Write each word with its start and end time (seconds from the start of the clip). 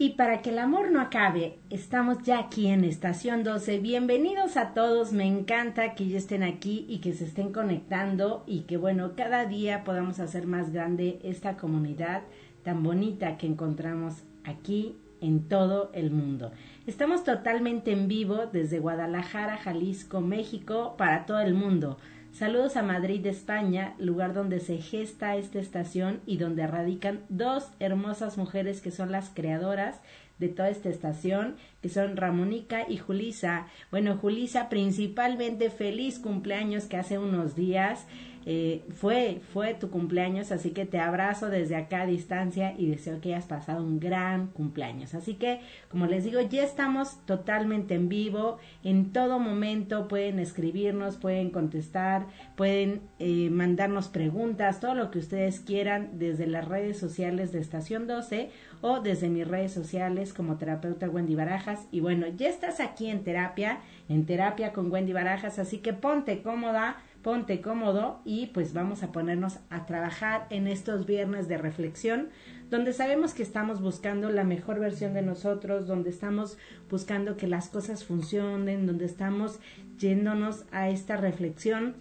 Y 0.00 0.10
para 0.10 0.42
que 0.42 0.50
el 0.50 0.60
amor 0.60 0.92
no 0.92 1.00
acabe, 1.00 1.58
estamos 1.70 2.22
ya 2.22 2.38
aquí 2.38 2.68
en 2.68 2.84
Estación 2.84 3.42
12. 3.42 3.80
Bienvenidos 3.80 4.56
a 4.56 4.72
todos, 4.72 5.12
me 5.12 5.26
encanta 5.26 5.96
que 5.96 6.06
ya 6.06 6.18
estén 6.18 6.44
aquí 6.44 6.86
y 6.88 6.98
que 6.98 7.14
se 7.14 7.24
estén 7.24 7.52
conectando 7.52 8.44
y 8.46 8.60
que 8.60 8.76
bueno, 8.76 9.14
cada 9.16 9.44
día 9.46 9.82
podamos 9.82 10.20
hacer 10.20 10.46
más 10.46 10.70
grande 10.70 11.18
esta 11.24 11.56
comunidad 11.56 12.22
tan 12.62 12.84
bonita 12.84 13.36
que 13.38 13.48
encontramos 13.48 14.22
aquí 14.44 14.94
en 15.20 15.48
todo 15.48 15.90
el 15.92 16.12
mundo. 16.12 16.52
Estamos 16.86 17.24
totalmente 17.24 17.90
en 17.90 18.06
vivo 18.06 18.46
desde 18.52 18.78
Guadalajara, 18.78 19.56
Jalisco, 19.56 20.20
México, 20.20 20.94
para 20.96 21.26
todo 21.26 21.40
el 21.40 21.54
mundo. 21.54 21.98
Saludos 22.32 22.76
a 22.76 22.82
Madrid, 22.82 23.26
España, 23.26 23.94
lugar 23.98 24.32
donde 24.32 24.60
se 24.60 24.78
gesta 24.78 25.36
esta 25.36 25.58
estación 25.58 26.20
y 26.24 26.36
donde 26.36 26.66
radican 26.66 27.24
dos 27.28 27.68
hermosas 27.80 28.38
mujeres 28.38 28.80
que 28.80 28.90
son 28.90 29.10
las 29.10 29.30
creadoras 29.30 30.00
de 30.38 30.48
toda 30.48 30.68
esta 30.68 30.88
estación, 30.88 31.56
que 31.82 31.88
son 31.88 32.16
Ramónica 32.16 32.88
y 32.88 32.96
Julisa. 32.96 33.66
Bueno, 33.90 34.16
Julisa, 34.16 34.68
principalmente 34.68 35.70
feliz 35.70 36.18
cumpleaños 36.20 36.84
que 36.84 36.96
hace 36.96 37.18
unos 37.18 37.56
días 37.56 38.06
eh, 38.46 38.82
fue, 38.94 39.40
fue 39.52 39.74
tu 39.74 39.90
cumpleaños, 39.90 40.52
así 40.52 40.70
que 40.70 40.86
te 40.86 41.00
abrazo 41.00 41.50
desde 41.50 41.76
acá 41.76 42.02
a 42.02 42.06
distancia 42.06 42.74
y 42.76 42.86
deseo 42.86 43.20
que 43.20 43.34
hayas 43.34 43.46
pasado 43.46 43.82
un 43.82 44.00
gran 44.00 44.48
cumpleaños. 44.48 45.14
Así 45.14 45.34
que, 45.34 45.60
como 45.88 46.06
les 46.06 46.24
digo, 46.24 46.40
ya 46.40 46.62
estamos 46.62 47.24
totalmente 47.26 47.94
en 47.94 48.08
vivo, 48.08 48.58
en 48.84 49.12
todo 49.12 49.38
momento 49.38 50.08
pueden 50.08 50.38
escribirnos, 50.38 51.16
pueden 51.16 51.50
contestar, 51.50 52.26
pueden 52.56 53.02
eh, 53.18 53.50
mandarnos 53.50 54.08
preguntas, 54.08 54.80
todo 54.80 54.94
lo 54.94 55.10
que 55.10 55.18
ustedes 55.18 55.60
quieran 55.60 56.18
desde 56.18 56.46
las 56.46 56.66
redes 56.66 56.98
sociales 56.98 57.52
de 57.52 57.60
Estación 57.60 58.06
12 58.06 58.50
o 58.80 59.00
desde 59.00 59.28
mis 59.28 59.46
redes 59.46 59.72
sociales 59.72 60.32
como 60.32 60.56
terapeuta 60.56 61.08
Wendy 61.08 61.34
Barajas. 61.34 61.86
Y 61.90 62.00
bueno, 62.00 62.26
ya 62.28 62.48
estás 62.48 62.80
aquí 62.80 63.08
en 63.08 63.24
terapia, 63.24 63.80
en 64.08 64.24
terapia 64.26 64.72
con 64.72 64.90
Wendy 64.90 65.12
Barajas, 65.12 65.58
así 65.58 65.78
que 65.78 65.92
ponte 65.92 66.42
cómoda 66.42 66.96
ponte 67.22 67.60
cómodo 67.60 68.20
y 68.24 68.46
pues 68.48 68.72
vamos 68.72 69.02
a 69.02 69.12
ponernos 69.12 69.58
a 69.70 69.86
trabajar 69.86 70.46
en 70.50 70.66
estos 70.66 71.06
viernes 71.06 71.48
de 71.48 71.58
reflexión 71.58 72.28
donde 72.70 72.92
sabemos 72.92 73.34
que 73.34 73.42
estamos 73.42 73.80
buscando 73.80 74.30
la 74.30 74.44
mejor 74.44 74.78
versión 74.78 75.14
de 75.14 75.22
nosotros, 75.22 75.86
donde 75.86 76.10
estamos 76.10 76.58
buscando 76.90 77.36
que 77.36 77.46
las 77.46 77.68
cosas 77.68 78.04
funcionen, 78.04 78.86
donde 78.86 79.06
estamos 79.06 79.58
yéndonos 79.98 80.64
a 80.70 80.90
esta 80.90 81.16
reflexión 81.16 81.96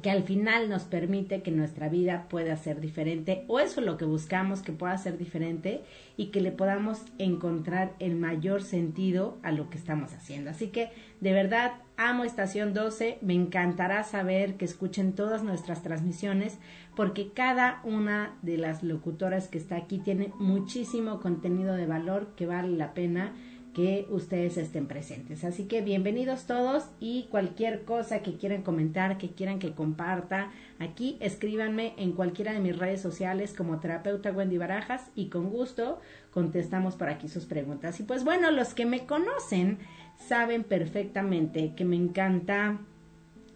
que 0.00 0.10
al 0.10 0.22
final 0.22 0.70
nos 0.70 0.84
permite 0.84 1.42
que 1.42 1.50
nuestra 1.50 1.88
vida 1.88 2.26
pueda 2.28 2.56
ser 2.56 2.80
diferente 2.80 3.44
o 3.46 3.60
eso 3.60 3.80
es 3.80 3.86
lo 3.86 3.98
que 3.98 4.06
buscamos 4.06 4.62
que 4.62 4.72
pueda 4.72 4.96
ser 4.96 5.18
diferente 5.18 5.82
y 6.16 6.26
que 6.26 6.40
le 6.40 6.50
podamos 6.50 7.02
encontrar 7.18 7.92
el 7.98 8.16
mayor 8.16 8.62
sentido 8.62 9.38
a 9.42 9.52
lo 9.52 9.68
que 9.68 9.76
estamos 9.76 10.14
haciendo. 10.14 10.50
Así 10.50 10.68
que 10.68 10.90
de 11.20 11.32
verdad 11.32 11.72
amo 11.96 12.24
Estación 12.24 12.72
12, 12.72 13.18
me 13.20 13.34
encantará 13.34 14.02
saber 14.02 14.56
que 14.56 14.64
escuchen 14.64 15.12
todas 15.12 15.42
nuestras 15.42 15.82
transmisiones 15.82 16.58
porque 16.96 17.30
cada 17.32 17.80
una 17.84 18.36
de 18.42 18.56
las 18.56 18.82
locutoras 18.82 19.48
que 19.48 19.58
está 19.58 19.76
aquí 19.76 19.98
tiene 19.98 20.32
muchísimo 20.38 21.20
contenido 21.20 21.74
de 21.74 21.86
valor 21.86 22.34
que 22.34 22.46
vale 22.46 22.76
la 22.76 22.94
pena 22.94 23.32
que 23.74 24.06
ustedes 24.10 24.58
estén 24.58 24.86
presentes. 24.86 25.44
Así 25.44 25.64
que 25.64 25.80
bienvenidos 25.80 26.46
todos 26.46 26.84
y 27.00 27.26
cualquier 27.30 27.84
cosa 27.84 28.22
que 28.22 28.36
quieran 28.36 28.62
comentar, 28.62 29.16
que 29.16 29.30
quieran 29.30 29.58
que 29.58 29.72
comparta, 29.72 30.50
aquí 30.78 31.16
escríbanme 31.20 31.94
en 31.96 32.12
cualquiera 32.12 32.52
de 32.52 32.60
mis 32.60 32.78
redes 32.78 33.00
sociales 33.00 33.54
como 33.54 33.80
terapeuta 33.80 34.30
Wendy 34.30 34.58
Barajas 34.58 35.10
y 35.14 35.28
con 35.28 35.48
gusto 35.48 36.00
contestamos 36.32 36.96
por 36.96 37.08
aquí 37.08 37.28
sus 37.28 37.46
preguntas. 37.46 37.98
Y 38.00 38.02
pues 38.02 38.24
bueno, 38.24 38.50
los 38.50 38.74
que 38.74 38.84
me 38.84 39.06
conocen 39.06 39.78
saben 40.18 40.64
perfectamente 40.64 41.74
que 41.74 41.84
me 41.84 41.96
encanta, 41.96 42.78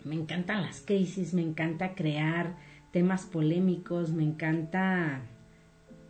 me 0.05 0.15
encantan 0.15 0.63
las 0.63 0.81
crisis, 0.81 1.35
me 1.35 1.43
encanta 1.43 1.95
crear 1.95 2.57
temas 2.91 3.27
polémicos, 3.27 4.13
me 4.13 4.23
encanta 4.23 5.21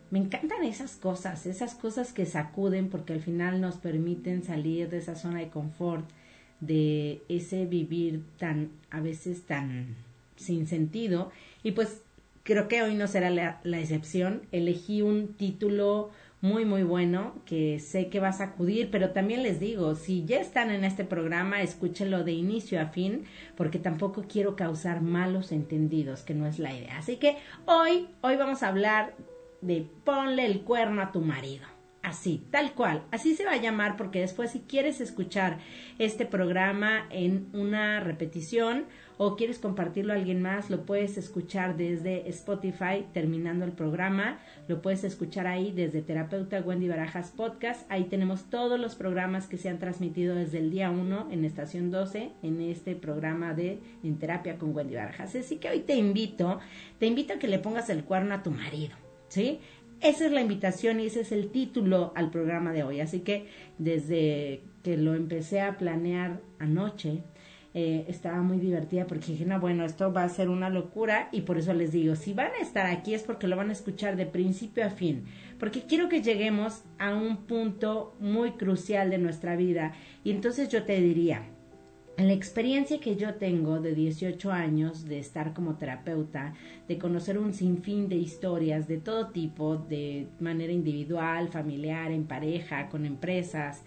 me 0.09 0.19
encantan 0.19 0.63
esas 0.63 0.95
cosas, 0.95 1.45
esas 1.45 1.75
cosas 1.75 2.13
que 2.13 2.25
sacuden 2.25 2.89
porque 2.89 3.13
al 3.13 3.21
final 3.21 3.61
nos 3.61 3.75
permiten 3.75 4.43
salir 4.43 4.89
de 4.89 4.97
esa 4.97 5.15
zona 5.15 5.39
de 5.39 5.49
confort, 5.49 6.09
de 6.59 7.21
ese 7.29 7.65
vivir 7.65 8.23
tan, 8.37 8.71
a 8.89 9.01
veces 9.01 9.43
tan 9.45 9.95
sin 10.35 10.67
sentido. 10.67 11.31
Y 11.63 11.71
pues 11.71 12.01
creo 12.43 12.67
que 12.67 12.81
hoy 12.81 12.95
no 12.95 13.07
será 13.07 13.29
la, 13.29 13.59
la 13.63 13.79
excepción. 13.79 14.43
Elegí 14.51 15.01
un 15.01 15.33
título 15.33 16.11
muy 16.39 16.65
muy 16.65 16.83
bueno 16.83 17.33
que 17.45 17.79
sé 17.79 18.09
que 18.09 18.19
va 18.19 18.29
a 18.29 18.33
sacudir, 18.33 18.89
pero 18.91 19.09
también 19.09 19.41
les 19.41 19.59
digo, 19.59 19.95
si 19.95 20.23
ya 20.25 20.39
están 20.39 20.69
en 20.69 20.83
este 20.83 21.03
programa, 21.03 21.61
escúchenlo 21.61 22.23
de 22.23 22.33
inicio 22.33 22.79
a 22.79 22.87
fin, 22.87 23.23
porque 23.55 23.79
tampoco 23.79 24.25
quiero 24.29 24.55
causar 24.55 25.01
malos 25.01 25.51
entendidos, 25.51 26.21
que 26.21 26.35
no 26.35 26.45
es 26.45 26.59
la 26.59 26.73
idea. 26.73 26.99
Así 26.99 27.17
que 27.17 27.37
hoy, 27.65 28.07
hoy 28.21 28.35
vamos 28.35 28.61
a 28.61 28.67
hablar 28.67 29.15
de 29.61 29.87
ponle 30.03 30.45
el 30.45 30.61
cuerno 30.61 31.01
a 31.01 31.11
tu 31.11 31.21
marido. 31.21 31.65
Así, 32.07 32.47
tal 32.51 32.73
cual. 32.73 33.03
Así 33.11 33.35
se 33.35 33.43
va 33.43 33.51
a 33.51 33.61
llamar 33.61 33.97
porque 33.97 34.21
después 34.21 34.51
si 34.51 34.61
quieres 34.61 35.01
escuchar 35.01 35.57
este 35.99 36.25
programa 36.25 37.05
en 37.09 37.49
una 37.51 37.99
repetición 37.99 38.85
o 39.17 39.35
quieres 39.35 39.59
compartirlo 39.59 40.13
a 40.13 40.15
alguien 40.15 40.41
más, 40.41 40.69
lo 40.69 40.85
puedes 40.85 41.17
escuchar 41.17 41.75
desde 41.75 42.29
Spotify 42.29 43.05
terminando 43.13 43.65
el 43.65 43.73
programa. 43.73 44.39
Lo 44.69 44.81
puedes 44.81 45.03
escuchar 45.03 45.47
ahí 45.47 45.73
desde 45.73 46.01
Terapeuta 46.01 46.61
Wendy 46.61 46.87
Barajas 46.87 47.31
Podcast. 47.31 47.85
Ahí 47.91 48.05
tenemos 48.05 48.49
todos 48.49 48.79
los 48.79 48.95
programas 48.95 49.47
que 49.47 49.57
se 49.57 49.67
han 49.67 49.79
transmitido 49.79 50.33
desde 50.33 50.59
el 50.59 50.71
día 50.71 50.91
1 50.91 51.27
en 51.29 51.43
Estación 51.43 51.91
12 51.91 52.31
en 52.41 52.61
este 52.61 52.95
programa 52.95 53.53
de 53.53 53.81
En 54.01 54.17
Terapia 54.17 54.57
con 54.57 54.73
Wendy 54.73 54.95
Barajas. 54.95 55.35
Así 55.35 55.57
que 55.57 55.69
hoy 55.71 55.79
te 55.79 55.95
invito, 55.95 56.61
te 56.99 57.05
invito 57.05 57.33
a 57.33 57.37
que 57.37 57.49
le 57.49 57.59
pongas 57.59 57.89
el 57.89 58.05
cuerno 58.05 58.33
a 58.33 58.43
tu 58.43 58.51
marido 58.51 59.06
¿sí? 59.29 59.59
Esa 59.99 60.27
es 60.27 60.31
la 60.31 60.41
invitación 60.41 60.99
y 60.99 61.07
ese 61.07 61.21
es 61.21 61.31
el 61.31 61.49
título 61.49 62.11
al 62.15 62.29
programa 62.29 62.71
de 62.71 62.83
hoy. 62.83 62.99
Así 62.99 63.21
que 63.21 63.47
desde 63.79 64.61
que 64.83 64.95
lo 64.95 65.15
empecé 65.15 65.61
a 65.61 65.77
planear 65.77 66.39
anoche, 66.59 67.23
eh, 67.73 68.05
estaba 68.07 68.41
muy 68.41 68.57
divertida 68.57 69.05
porque 69.05 69.33
dije, 69.33 69.45
no, 69.45 69.59
bueno, 69.59 69.85
esto 69.85 70.11
va 70.11 70.23
a 70.23 70.29
ser 70.29 70.49
una 70.49 70.69
locura 70.69 71.29
y 71.31 71.41
por 71.41 71.57
eso 71.57 71.73
les 71.73 71.91
digo, 71.91 72.15
si 72.15 72.33
van 72.33 72.51
a 72.59 72.63
estar 72.63 72.87
aquí 72.87 73.13
es 73.13 73.23
porque 73.23 73.47
lo 73.47 73.55
van 73.55 73.69
a 73.69 73.73
escuchar 73.73 74.15
de 74.15 74.25
principio 74.25 74.85
a 74.85 74.89
fin, 74.89 75.25
porque 75.59 75.83
quiero 75.83 76.09
que 76.09 76.23
lleguemos 76.23 76.83
a 76.97 77.13
un 77.13 77.45
punto 77.45 78.15
muy 78.19 78.53
crucial 78.53 79.09
de 79.09 79.19
nuestra 79.19 79.55
vida 79.55 79.93
y 80.23 80.31
entonces 80.31 80.69
yo 80.69 80.85
te 80.85 80.99
diría, 81.01 81.43
la 82.25 82.33
experiencia 82.33 82.99
que 82.99 83.15
yo 83.15 83.35
tengo 83.35 83.79
de 83.79 83.93
18 83.93 84.51
años 84.51 85.05
de 85.05 85.19
estar 85.19 85.53
como 85.53 85.75
terapeuta, 85.75 86.55
de 86.87 86.97
conocer 86.97 87.37
un 87.37 87.53
sinfín 87.53 88.09
de 88.09 88.15
historias 88.15 88.87
de 88.87 88.97
todo 88.97 89.27
tipo, 89.27 89.77
de 89.77 90.27
manera 90.39 90.73
individual, 90.73 91.49
familiar, 91.49 92.11
en 92.11 92.25
pareja, 92.25 92.89
con 92.89 93.05
empresas, 93.05 93.83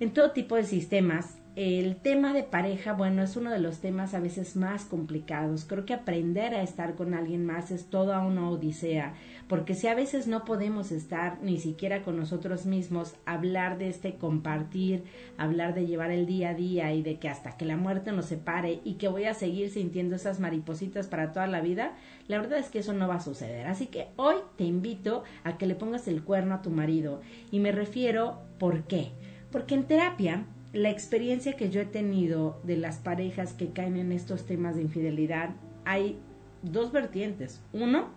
en 0.00 0.12
todo 0.12 0.30
tipo 0.30 0.56
de 0.56 0.64
sistemas, 0.64 1.38
el 1.60 1.96
tema 1.96 2.32
de 2.32 2.44
pareja, 2.44 2.92
bueno, 2.92 3.20
es 3.20 3.34
uno 3.34 3.50
de 3.50 3.58
los 3.58 3.80
temas 3.80 4.14
a 4.14 4.20
veces 4.20 4.54
más 4.54 4.84
complicados. 4.84 5.64
Creo 5.64 5.84
que 5.84 5.92
aprender 5.92 6.54
a 6.54 6.62
estar 6.62 6.94
con 6.94 7.14
alguien 7.14 7.44
más 7.44 7.72
es 7.72 7.90
toda 7.90 8.20
una 8.20 8.48
odisea, 8.48 9.14
porque 9.48 9.74
si 9.74 9.88
a 9.88 9.96
veces 9.96 10.28
no 10.28 10.44
podemos 10.44 10.92
estar 10.92 11.42
ni 11.42 11.58
siquiera 11.58 12.04
con 12.04 12.16
nosotros 12.16 12.64
mismos, 12.64 13.16
hablar 13.26 13.76
de 13.76 13.88
este 13.88 14.14
compartir, 14.14 15.02
hablar 15.36 15.74
de 15.74 15.86
llevar 15.86 16.12
el 16.12 16.26
día 16.26 16.50
a 16.50 16.54
día 16.54 16.92
y 16.92 17.02
de 17.02 17.18
que 17.18 17.28
hasta 17.28 17.56
que 17.56 17.64
la 17.64 17.76
muerte 17.76 18.12
nos 18.12 18.26
separe 18.26 18.78
y 18.84 18.94
que 18.94 19.08
voy 19.08 19.24
a 19.24 19.34
seguir 19.34 19.70
sintiendo 19.70 20.14
esas 20.14 20.38
maripositas 20.38 21.08
para 21.08 21.32
toda 21.32 21.48
la 21.48 21.60
vida, 21.60 21.96
la 22.28 22.38
verdad 22.38 22.60
es 22.60 22.68
que 22.68 22.78
eso 22.78 22.92
no 22.92 23.08
va 23.08 23.16
a 23.16 23.20
suceder. 23.20 23.66
Así 23.66 23.88
que 23.88 24.06
hoy 24.14 24.36
te 24.56 24.62
invito 24.62 25.24
a 25.42 25.58
que 25.58 25.66
le 25.66 25.74
pongas 25.74 26.06
el 26.06 26.22
cuerno 26.22 26.54
a 26.54 26.62
tu 26.62 26.70
marido. 26.70 27.20
Y 27.50 27.58
me 27.58 27.72
refiero, 27.72 28.42
¿por 28.60 28.84
qué? 28.84 29.10
Porque 29.50 29.74
en 29.74 29.84
terapia 29.84 30.44
la 30.72 30.90
experiencia 30.90 31.54
que 31.54 31.70
yo 31.70 31.80
he 31.80 31.86
tenido 31.86 32.60
de 32.62 32.76
las 32.76 32.98
parejas 32.98 33.52
que 33.52 33.70
caen 33.70 33.96
en 33.96 34.12
estos 34.12 34.44
temas 34.44 34.76
de 34.76 34.82
infidelidad, 34.82 35.50
hay 35.84 36.18
dos 36.62 36.92
vertientes. 36.92 37.62
Uno, 37.72 38.08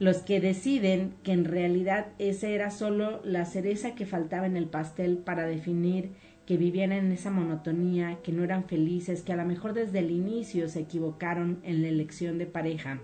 los 0.00 0.18
que 0.18 0.40
deciden 0.40 1.14
que 1.22 1.32
en 1.32 1.44
realidad 1.44 2.08
esa 2.18 2.48
era 2.48 2.70
solo 2.70 3.20
la 3.24 3.44
cereza 3.44 3.94
que 3.94 4.06
faltaba 4.06 4.46
en 4.46 4.56
el 4.56 4.66
pastel 4.66 5.18
para 5.18 5.46
definir 5.46 6.10
que 6.46 6.56
vivían 6.56 6.90
en 6.90 7.12
esa 7.12 7.30
monotonía, 7.30 8.18
que 8.24 8.32
no 8.32 8.42
eran 8.42 8.64
felices, 8.64 9.22
que 9.22 9.32
a 9.32 9.36
lo 9.36 9.44
mejor 9.44 9.74
desde 9.74 10.00
el 10.00 10.10
inicio 10.10 10.68
se 10.68 10.80
equivocaron 10.80 11.60
en 11.62 11.82
la 11.82 11.88
elección 11.88 12.38
de 12.38 12.46
pareja, 12.46 12.98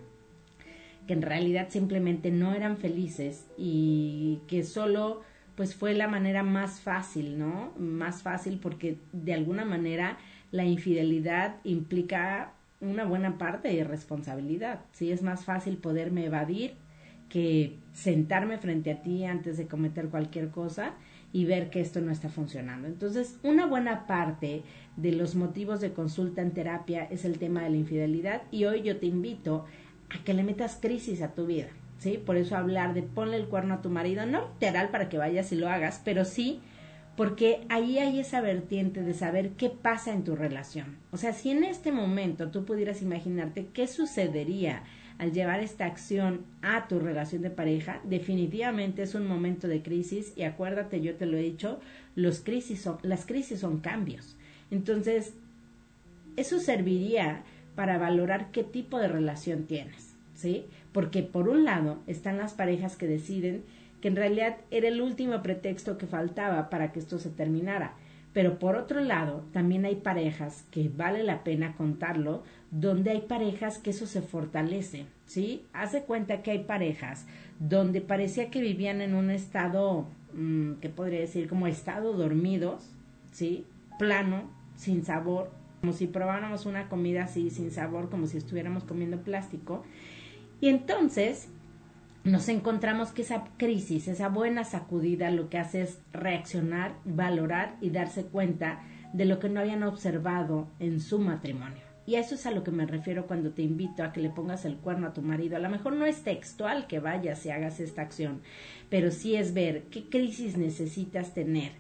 que 1.06 1.12
en 1.12 1.22
realidad 1.22 1.68
simplemente 1.70 2.32
no 2.32 2.52
eran 2.52 2.78
felices 2.78 3.46
y 3.56 4.40
que 4.48 4.64
solo 4.64 5.22
pues 5.58 5.74
fue 5.74 5.92
la 5.92 6.06
manera 6.06 6.44
más 6.44 6.78
fácil, 6.78 7.36
¿no? 7.36 7.72
Más 7.76 8.22
fácil 8.22 8.60
porque 8.62 8.96
de 9.12 9.34
alguna 9.34 9.64
manera 9.64 10.16
la 10.52 10.64
infidelidad 10.64 11.56
implica 11.64 12.52
una 12.80 13.04
buena 13.04 13.38
parte 13.38 13.66
de 13.66 13.82
responsabilidad. 13.82 14.84
Sí, 14.92 15.10
es 15.10 15.20
más 15.20 15.44
fácil 15.44 15.76
poderme 15.78 16.26
evadir 16.26 16.74
que 17.28 17.74
sentarme 17.92 18.58
frente 18.58 18.92
a 18.92 19.02
ti 19.02 19.24
antes 19.24 19.58
de 19.58 19.66
cometer 19.66 20.10
cualquier 20.10 20.50
cosa 20.50 20.92
y 21.32 21.44
ver 21.44 21.70
que 21.70 21.80
esto 21.80 22.00
no 22.00 22.12
está 22.12 22.28
funcionando. 22.28 22.86
Entonces, 22.86 23.40
una 23.42 23.66
buena 23.66 24.06
parte 24.06 24.62
de 24.96 25.10
los 25.10 25.34
motivos 25.34 25.80
de 25.80 25.92
consulta 25.92 26.40
en 26.40 26.52
terapia 26.52 27.02
es 27.10 27.24
el 27.24 27.40
tema 27.40 27.64
de 27.64 27.70
la 27.70 27.78
infidelidad 27.78 28.42
y 28.52 28.66
hoy 28.66 28.82
yo 28.82 28.98
te 28.98 29.06
invito 29.06 29.64
a 30.08 30.22
que 30.22 30.34
le 30.34 30.44
metas 30.44 30.78
crisis 30.80 31.20
a 31.20 31.34
tu 31.34 31.46
vida, 31.46 31.66
¿sí? 31.98 32.18
Por 32.24 32.36
eso 32.36 32.56
hablar 32.56 32.94
de 32.94 33.02
ponle 33.02 33.36
el 33.36 33.46
cuerno 33.46 33.74
a 33.74 33.82
tu 33.82 33.90
marido, 33.90 34.26
no 34.26 34.48
literal 34.54 34.88
para 34.90 35.08
que 35.08 35.18
vayas 35.18 35.52
y 35.52 35.56
lo 35.56 35.68
hagas, 35.68 36.00
pero 36.04 36.24
sí 36.24 36.60
porque 37.18 37.66
ahí 37.68 37.98
hay 37.98 38.20
esa 38.20 38.40
vertiente 38.40 39.02
de 39.02 39.12
saber 39.12 39.50
qué 39.54 39.70
pasa 39.70 40.12
en 40.12 40.22
tu 40.22 40.36
relación. 40.36 40.98
O 41.10 41.16
sea, 41.16 41.32
si 41.32 41.50
en 41.50 41.64
este 41.64 41.90
momento 41.90 42.52
tú 42.52 42.64
pudieras 42.64 43.02
imaginarte 43.02 43.66
qué 43.74 43.88
sucedería 43.88 44.84
al 45.18 45.32
llevar 45.32 45.58
esta 45.58 45.84
acción 45.84 46.46
a 46.62 46.86
tu 46.86 47.00
relación 47.00 47.42
de 47.42 47.50
pareja, 47.50 48.00
definitivamente 48.04 49.02
es 49.02 49.16
un 49.16 49.26
momento 49.26 49.66
de 49.66 49.82
crisis 49.82 50.32
y 50.36 50.44
acuérdate, 50.44 51.00
yo 51.00 51.16
te 51.16 51.26
lo 51.26 51.36
he 51.36 51.42
dicho, 51.42 51.80
los 52.14 52.38
crisis 52.38 52.82
son, 52.82 52.98
las 53.02 53.26
crisis 53.26 53.58
son 53.58 53.80
cambios. 53.80 54.36
Entonces, 54.70 55.34
eso 56.36 56.60
serviría 56.60 57.42
para 57.74 57.98
valorar 57.98 58.52
qué 58.52 58.62
tipo 58.62 58.96
de 59.00 59.08
relación 59.08 59.64
tienes, 59.64 60.07
¿sí? 60.38 60.66
Porque 60.92 61.24
por 61.24 61.48
un 61.48 61.64
lado 61.64 61.98
están 62.06 62.38
las 62.38 62.54
parejas 62.54 62.96
que 62.96 63.08
deciden 63.08 63.64
que 64.00 64.06
en 64.06 64.16
realidad 64.16 64.58
era 64.70 64.86
el 64.86 65.00
último 65.00 65.42
pretexto 65.42 65.98
que 65.98 66.06
faltaba 66.06 66.70
para 66.70 66.92
que 66.92 67.00
esto 67.00 67.18
se 67.18 67.30
terminara. 67.30 67.94
Pero 68.32 68.60
por 68.60 68.76
otro 68.76 69.00
lado, 69.00 69.44
también 69.52 69.84
hay 69.84 69.96
parejas 69.96 70.64
que 70.70 70.88
vale 70.88 71.24
la 71.24 71.42
pena 71.42 71.74
contarlo, 71.74 72.44
donde 72.70 73.10
hay 73.10 73.22
parejas 73.22 73.78
que 73.78 73.90
eso 73.90 74.06
se 74.06 74.22
fortalece, 74.22 75.06
¿sí? 75.26 75.64
Hace 75.72 76.02
cuenta 76.02 76.42
que 76.42 76.52
hay 76.52 76.60
parejas 76.60 77.26
donde 77.58 78.00
parecía 78.00 78.50
que 78.50 78.60
vivían 78.60 79.00
en 79.00 79.14
un 79.14 79.30
estado, 79.30 80.06
mm, 80.34 80.74
que 80.74 80.88
podría 80.88 81.18
decir, 81.18 81.48
como 81.48 81.66
estado 81.66 82.12
dormidos, 82.12 82.88
¿sí? 83.32 83.66
Plano, 83.98 84.48
sin 84.76 85.04
sabor, 85.04 85.50
como 85.80 85.92
si 85.92 86.06
probáramos 86.06 86.64
una 86.66 86.88
comida 86.88 87.24
así, 87.24 87.50
sin 87.50 87.72
sabor, 87.72 88.08
como 88.08 88.28
si 88.28 88.36
estuviéramos 88.36 88.84
comiendo 88.84 89.18
plástico. 89.22 89.84
Y 90.60 90.68
entonces 90.68 91.48
nos 92.24 92.48
encontramos 92.48 93.10
que 93.10 93.22
esa 93.22 93.44
crisis, 93.56 94.08
esa 94.08 94.28
buena 94.28 94.64
sacudida, 94.64 95.30
lo 95.30 95.48
que 95.48 95.58
hace 95.58 95.82
es 95.82 95.98
reaccionar, 96.12 96.94
valorar 97.04 97.76
y 97.80 97.90
darse 97.90 98.24
cuenta 98.24 98.82
de 99.12 99.24
lo 99.24 99.38
que 99.38 99.48
no 99.48 99.60
habían 99.60 99.82
observado 99.82 100.68
en 100.80 101.00
su 101.00 101.18
matrimonio. 101.18 101.88
Y 102.06 102.16
a 102.16 102.20
eso 102.20 102.36
es 102.36 102.46
a 102.46 102.50
lo 102.50 102.64
que 102.64 102.70
me 102.70 102.86
refiero 102.86 103.26
cuando 103.26 103.50
te 103.50 103.62
invito 103.62 104.02
a 104.02 104.12
que 104.12 104.20
le 104.20 104.30
pongas 104.30 104.64
el 104.64 104.76
cuerno 104.76 105.08
a 105.08 105.12
tu 105.12 105.20
marido. 105.20 105.56
A 105.56 105.60
lo 105.60 105.68
mejor 105.68 105.92
no 105.92 106.06
es 106.06 106.22
textual 106.22 106.86
que 106.86 107.00
vayas 107.00 107.44
y 107.44 107.50
hagas 107.50 107.80
esta 107.80 108.00
acción, 108.00 108.40
pero 108.88 109.10
sí 109.10 109.36
es 109.36 109.52
ver 109.52 109.84
qué 109.90 110.08
crisis 110.08 110.56
necesitas 110.56 111.34
tener, 111.34 111.72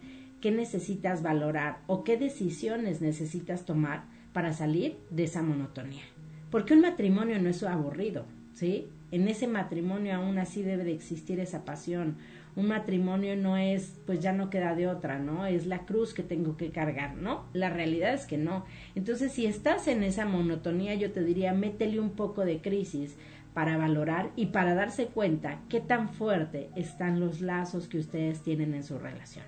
qué 0.42 0.50
necesitas 0.50 1.22
valorar 1.22 1.78
o 1.86 2.04
qué 2.04 2.18
decisiones 2.18 3.00
necesitas 3.00 3.64
tomar 3.64 4.04
para 4.34 4.52
salir 4.52 4.98
de 5.08 5.24
esa 5.24 5.42
monotonía. 5.42 6.04
Porque 6.50 6.74
un 6.74 6.82
matrimonio 6.82 7.38
no 7.38 7.48
es 7.48 7.62
aburrido, 7.62 8.26
¿sí? 8.58 8.88
En 9.12 9.28
ese 9.28 9.46
matrimonio 9.46 10.16
aún 10.16 10.36
así 10.38 10.62
debe 10.62 10.82
de 10.82 10.92
existir 10.92 11.38
esa 11.38 11.64
pasión. 11.64 12.16
Un 12.56 12.66
matrimonio 12.66 13.36
no 13.36 13.56
es, 13.56 13.94
pues 14.04 14.18
ya 14.18 14.32
no 14.32 14.50
queda 14.50 14.74
de 14.74 14.88
otra, 14.88 15.20
¿no? 15.20 15.46
Es 15.46 15.66
la 15.66 15.86
cruz 15.86 16.12
que 16.12 16.24
tengo 16.24 16.56
que 16.56 16.70
cargar, 16.70 17.14
¿no? 17.14 17.44
La 17.52 17.70
realidad 17.70 18.12
es 18.12 18.26
que 18.26 18.36
no. 18.36 18.64
Entonces, 18.96 19.30
si 19.30 19.46
estás 19.46 19.86
en 19.86 20.02
esa 20.02 20.26
monotonía, 20.26 20.96
yo 20.96 21.12
te 21.12 21.22
diría, 21.22 21.52
métele 21.52 22.00
un 22.00 22.10
poco 22.10 22.44
de 22.44 22.60
crisis 22.60 23.16
para 23.54 23.76
valorar 23.76 24.30
y 24.34 24.46
para 24.46 24.74
darse 24.74 25.06
cuenta 25.06 25.60
qué 25.68 25.80
tan 25.80 26.08
fuerte 26.08 26.68
están 26.74 27.20
los 27.20 27.40
lazos 27.40 27.86
que 27.86 27.98
ustedes 27.98 28.42
tienen 28.42 28.74
en 28.74 28.82
su 28.82 28.98
relación. 28.98 29.44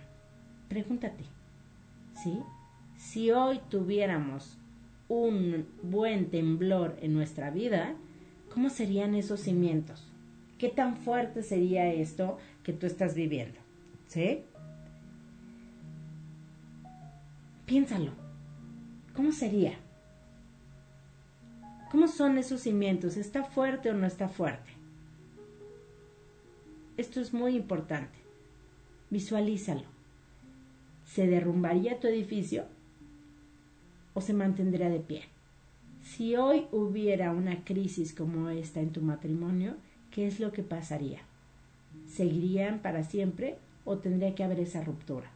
Pregúntate, 0.68 1.24
¿sí? 2.22 2.38
Si 2.96 3.32
hoy 3.32 3.60
tuviéramos 3.70 4.56
un 5.08 5.66
buen 5.82 6.30
temblor 6.30 6.96
en 7.02 7.12
nuestra 7.12 7.50
vida, 7.50 7.96
¿Cómo 8.52 8.68
serían 8.68 9.14
esos 9.14 9.40
cimientos? 9.40 10.06
¿Qué 10.58 10.68
tan 10.68 10.96
fuerte 10.96 11.42
sería 11.42 11.92
esto 11.92 12.38
que 12.62 12.72
tú 12.72 12.86
estás 12.86 13.14
viviendo? 13.14 13.58
¿Sí? 14.08 14.44
Piénsalo. 17.64 18.10
¿Cómo 19.14 19.32
sería? 19.32 19.78
¿Cómo 21.90 22.08
son 22.08 22.38
esos 22.38 22.60
cimientos? 22.62 23.16
¿Está 23.16 23.44
fuerte 23.44 23.90
o 23.90 23.94
no 23.94 24.06
está 24.06 24.28
fuerte? 24.28 24.70
Esto 26.96 27.20
es 27.20 27.32
muy 27.32 27.56
importante. 27.56 28.18
Visualízalo. 29.10 29.84
¿Se 31.06 31.26
derrumbaría 31.26 31.98
tu 32.00 32.08
edificio 32.08 32.64
o 34.14 34.20
se 34.20 34.34
mantendría 34.34 34.88
de 34.88 35.00
pie? 35.00 35.22
Si 36.16 36.34
hoy 36.34 36.66
hubiera 36.72 37.30
una 37.30 37.62
crisis 37.62 38.12
como 38.12 38.48
esta 38.48 38.80
en 38.80 38.90
tu 38.90 39.00
matrimonio, 39.00 39.76
¿qué 40.10 40.26
es 40.26 40.40
lo 40.40 40.50
que 40.50 40.64
pasaría? 40.64 41.20
¿Seguirían 42.08 42.80
para 42.80 43.04
siempre 43.04 43.58
o 43.84 43.98
tendría 43.98 44.34
que 44.34 44.42
haber 44.42 44.58
esa 44.58 44.82
ruptura? 44.82 45.30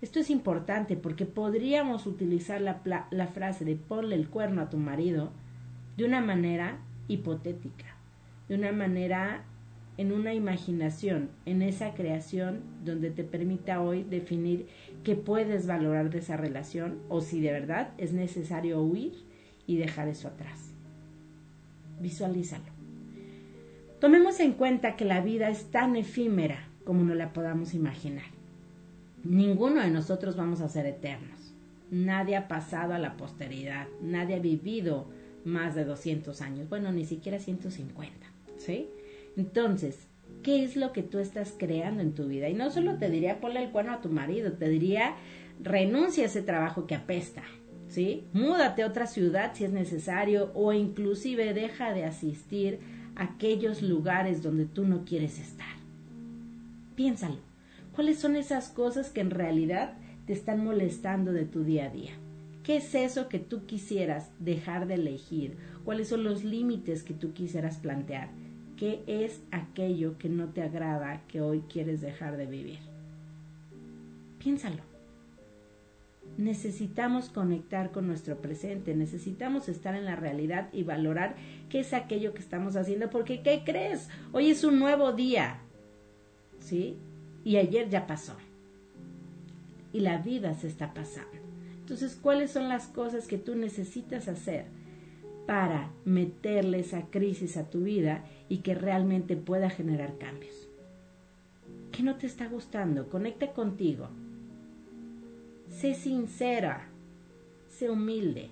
Esto 0.00 0.20
es 0.20 0.30
importante 0.30 0.96
porque 0.96 1.26
podríamos 1.26 2.06
utilizar 2.06 2.60
la, 2.60 2.80
la, 3.10 3.26
frase 3.26 3.64
de 3.64 3.74
ponle 3.74 4.14
el 4.14 4.28
cuerno 4.28 4.62
a 4.62 4.70
tu 4.70 4.76
marido 4.76 5.32
de 5.96 6.04
una 6.04 6.20
manera 6.20 6.78
hipotética, 7.08 7.96
de 8.48 8.54
una 8.54 8.70
manera 8.70 9.42
en 9.96 10.12
una 10.12 10.34
imaginación, 10.34 11.30
en 11.46 11.62
esa 11.62 11.94
creación 11.94 12.60
donde 12.84 13.10
te 13.10 13.24
permita 13.24 13.82
hoy 13.82 14.04
definir 14.04 14.68
qué 15.02 15.16
puedes 15.16 15.66
valorar 15.66 16.10
de 16.10 16.20
esa 16.20 16.36
relación 16.36 17.00
o 17.08 17.22
si 17.22 17.40
de 17.40 17.50
verdad 17.50 17.90
es 17.98 18.12
necesario 18.12 18.80
huir 18.80 19.25
y 19.66 19.76
dejar 19.76 20.08
eso 20.08 20.28
atrás. 20.28 20.72
Visualízalo. 22.00 22.76
Tomemos 24.00 24.40
en 24.40 24.52
cuenta 24.52 24.96
que 24.96 25.04
la 25.04 25.20
vida 25.20 25.48
es 25.48 25.70
tan 25.70 25.96
efímera 25.96 26.68
como 26.84 27.02
no 27.02 27.14
la 27.14 27.32
podamos 27.32 27.74
imaginar. 27.74 28.26
Ninguno 29.24 29.80
de 29.80 29.90
nosotros 29.90 30.36
vamos 30.36 30.60
a 30.60 30.68
ser 30.68 30.86
eternos. 30.86 31.54
Nadie 31.90 32.36
ha 32.36 32.48
pasado 32.48 32.94
a 32.94 32.98
la 32.98 33.16
posteridad. 33.16 33.88
Nadie 34.02 34.36
ha 34.36 34.40
vivido 34.40 35.08
más 35.44 35.74
de 35.74 35.84
200 35.84 36.40
años. 36.42 36.68
Bueno, 36.68 36.92
ni 36.92 37.04
siquiera 37.04 37.38
150. 37.38 38.14
¿Sí? 38.58 38.88
Entonces, 39.36 40.08
¿qué 40.42 40.62
es 40.62 40.76
lo 40.76 40.92
que 40.92 41.02
tú 41.02 41.18
estás 41.18 41.54
creando 41.56 42.02
en 42.02 42.14
tu 42.14 42.26
vida? 42.26 42.48
Y 42.48 42.54
no 42.54 42.70
solo 42.70 42.98
te 42.98 43.10
diría 43.10 43.40
ponle 43.40 43.62
el 43.62 43.70
cuerno 43.70 43.92
a 43.92 44.00
tu 44.00 44.08
marido, 44.08 44.52
te 44.52 44.68
diría 44.68 45.16
renuncia 45.62 46.24
a 46.24 46.26
ese 46.26 46.42
trabajo 46.42 46.86
que 46.86 46.94
apesta. 46.94 47.42
Múdate 48.32 48.82
a 48.82 48.86
otra 48.88 49.06
ciudad 49.06 49.52
si 49.54 49.64
es 49.64 49.72
necesario 49.72 50.50
o 50.54 50.72
inclusive 50.72 51.54
deja 51.54 51.92
de 51.94 52.04
asistir 52.04 52.78
a 53.14 53.24
aquellos 53.24 53.80
lugares 53.80 54.42
donde 54.42 54.66
tú 54.66 54.84
no 54.84 55.04
quieres 55.04 55.38
estar. 55.38 55.76
Piénsalo. 56.94 57.38
¿Cuáles 57.94 58.18
son 58.18 58.36
esas 58.36 58.68
cosas 58.68 59.08
que 59.08 59.22
en 59.22 59.30
realidad 59.30 59.94
te 60.26 60.34
están 60.34 60.62
molestando 60.62 61.32
de 61.32 61.46
tu 61.46 61.64
día 61.64 61.86
a 61.86 61.90
día? 61.90 62.12
¿Qué 62.62 62.76
es 62.76 62.94
eso 62.94 63.28
que 63.28 63.38
tú 63.38 63.64
quisieras 63.64 64.30
dejar 64.40 64.86
de 64.86 64.94
elegir? 64.94 65.56
¿Cuáles 65.84 66.08
son 66.08 66.24
los 66.24 66.44
límites 66.44 67.02
que 67.02 67.14
tú 67.14 67.32
quisieras 67.32 67.78
plantear? 67.78 68.28
¿Qué 68.76 69.02
es 69.06 69.40
aquello 69.52 70.18
que 70.18 70.28
no 70.28 70.48
te 70.48 70.60
agrada 70.60 71.22
que 71.28 71.40
hoy 71.40 71.62
quieres 71.72 72.02
dejar 72.02 72.36
de 72.36 72.44
vivir? 72.44 72.80
Piénsalo 74.38 74.95
necesitamos 76.38 77.30
conectar 77.30 77.92
con 77.92 78.06
nuestro 78.06 78.40
presente, 78.40 78.94
necesitamos 78.94 79.68
estar 79.68 79.94
en 79.94 80.04
la 80.04 80.16
realidad 80.16 80.68
y 80.72 80.82
valorar 80.82 81.36
qué 81.68 81.80
es 81.80 81.92
aquello 81.94 82.34
que 82.34 82.40
estamos 82.40 82.76
haciendo, 82.76 83.10
porque 83.10 83.42
¿qué 83.42 83.62
crees? 83.64 84.08
Hoy 84.32 84.50
es 84.50 84.64
un 84.64 84.78
nuevo 84.78 85.12
día, 85.12 85.58
¿sí? 86.58 86.96
Y 87.44 87.56
ayer 87.56 87.88
ya 87.88 88.06
pasó. 88.06 88.34
Y 89.92 90.00
la 90.00 90.18
vida 90.18 90.54
se 90.54 90.66
está 90.66 90.92
pasando. 90.92 91.38
Entonces, 91.78 92.18
¿cuáles 92.20 92.50
son 92.50 92.68
las 92.68 92.86
cosas 92.88 93.26
que 93.26 93.38
tú 93.38 93.54
necesitas 93.54 94.28
hacer 94.28 94.66
para 95.46 95.90
meterle 96.04 96.80
esa 96.80 97.02
crisis 97.06 97.56
a 97.56 97.70
tu 97.70 97.84
vida 97.84 98.24
y 98.48 98.58
que 98.58 98.74
realmente 98.74 99.36
pueda 99.36 99.70
generar 99.70 100.18
cambios? 100.18 100.68
¿Qué 101.92 102.02
no 102.02 102.16
te 102.16 102.26
está 102.26 102.46
gustando? 102.48 103.08
Conecta 103.08 103.52
contigo 103.52 104.08
Sé 105.76 105.92
sincera, 105.92 106.88
sé 107.68 107.90
humilde, 107.90 108.48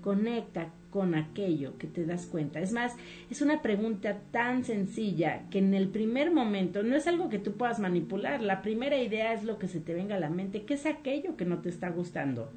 conecta 0.00 0.72
con 0.88 1.14
aquello 1.14 1.76
que 1.76 1.86
te 1.86 2.06
das 2.06 2.24
cuenta. 2.24 2.58
Es 2.58 2.72
más, 2.72 2.94
es 3.30 3.42
una 3.42 3.60
pregunta 3.60 4.22
tan 4.30 4.64
sencilla 4.64 5.42
que 5.50 5.58
en 5.58 5.74
el 5.74 5.88
primer 5.88 6.30
momento 6.30 6.82
no 6.82 6.96
es 6.96 7.06
algo 7.06 7.28
que 7.28 7.38
tú 7.38 7.52
puedas 7.52 7.80
manipular. 7.80 8.40
La 8.40 8.62
primera 8.62 8.96
idea 8.96 9.34
es 9.34 9.44
lo 9.44 9.58
que 9.58 9.68
se 9.68 9.78
te 9.78 9.92
venga 9.92 10.16
a 10.16 10.18
la 10.18 10.30
mente, 10.30 10.62
¿qué 10.62 10.72
es 10.72 10.86
aquello 10.86 11.36
que 11.36 11.44
no 11.44 11.58
te 11.58 11.68
está 11.68 11.90
gustando? 11.90 12.50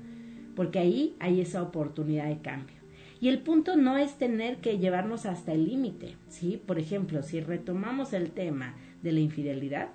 Porque 0.56 0.80
ahí 0.80 1.18
hay 1.20 1.42
esa 1.42 1.62
oportunidad 1.62 2.30
de 2.30 2.40
cambio. 2.40 2.78
Y 3.20 3.28
el 3.28 3.40
punto 3.40 3.76
no 3.76 3.98
es 3.98 4.18
tener 4.18 4.60
que 4.60 4.78
llevarnos 4.78 5.26
hasta 5.26 5.52
el 5.52 5.66
límite, 5.66 6.16
¿sí? 6.30 6.62
Por 6.66 6.80
ejemplo, 6.80 7.24
si 7.24 7.42
retomamos 7.42 8.14
el 8.14 8.32
tema 8.32 8.78
de 9.04 9.12
la 9.12 9.20
infidelidad, 9.20 9.90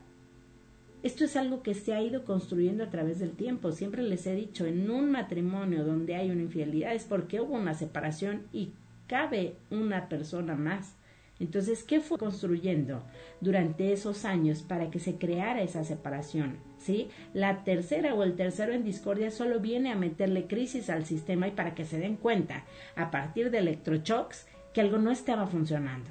esto 1.04 1.26
es 1.26 1.36
algo 1.36 1.62
que 1.62 1.74
se 1.74 1.92
ha 1.92 2.02
ido 2.02 2.24
construyendo 2.24 2.82
a 2.82 2.88
través 2.88 3.18
del 3.18 3.32
tiempo. 3.32 3.72
Siempre 3.72 4.02
les 4.02 4.26
he 4.26 4.34
dicho, 4.34 4.64
en 4.64 4.90
un 4.90 5.10
matrimonio 5.10 5.84
donde 5.84 6.16
hay 6.16 6.30
una 6.30 6.40
infidelidad 6.40 6.94
es 6.94 7.04
porque 7.04 7.42
hubo 7.42 7.56
una 7.56 7.74
separación 7.74 8.46
y 8.54 8.72
cabe 9.06 9.56
una 9.70 10.08
persona 10.08 10.54
más. 10.54 10.94
Entonces, 11.38 11.82
¿qué 11.82 12.00
fue 12.00 12.16
construyendo 12.16 13.02
durante 13.42 13.92
esos 13.92 14.24
años 14.24 14.62
para 14.62 14.90
que 14.90 14.98
se 14.98 15.16
creara 15.16 15.60
esa 15.60 15.84
separación? 15.84 16.56
¿Sí? 16.78 17.10
La 17.34 17.64
tercera 17.64 18.14
o 18.14 18.22
el 18.22 18.34
tercero 18.34 18.72
en 18.72 18.82
discordia 18.82 19.30
solo 19.30 19.60
viene 19.60 19.92
a 19.92 19.96
meterle 19.96 20.46
crisis 20.46 20.88
al 20.88 21.04
sistema 21.04 21.48
y 21.48 21.50
para 21.50 21.74
que 21.74 21.84
se 21.84 21.98
den 21.98 22.16
cuenta, 22.16 22.64
a 22.96 23.10
partir 23.10 23.50
de 23.50 23.58
electroshocks, 23.58 24.46
que 24.72 24.80
algo 24.80 24.96
no 24.96 25.10
estaba 25.10 25.46
funcionando. 25.46 26.08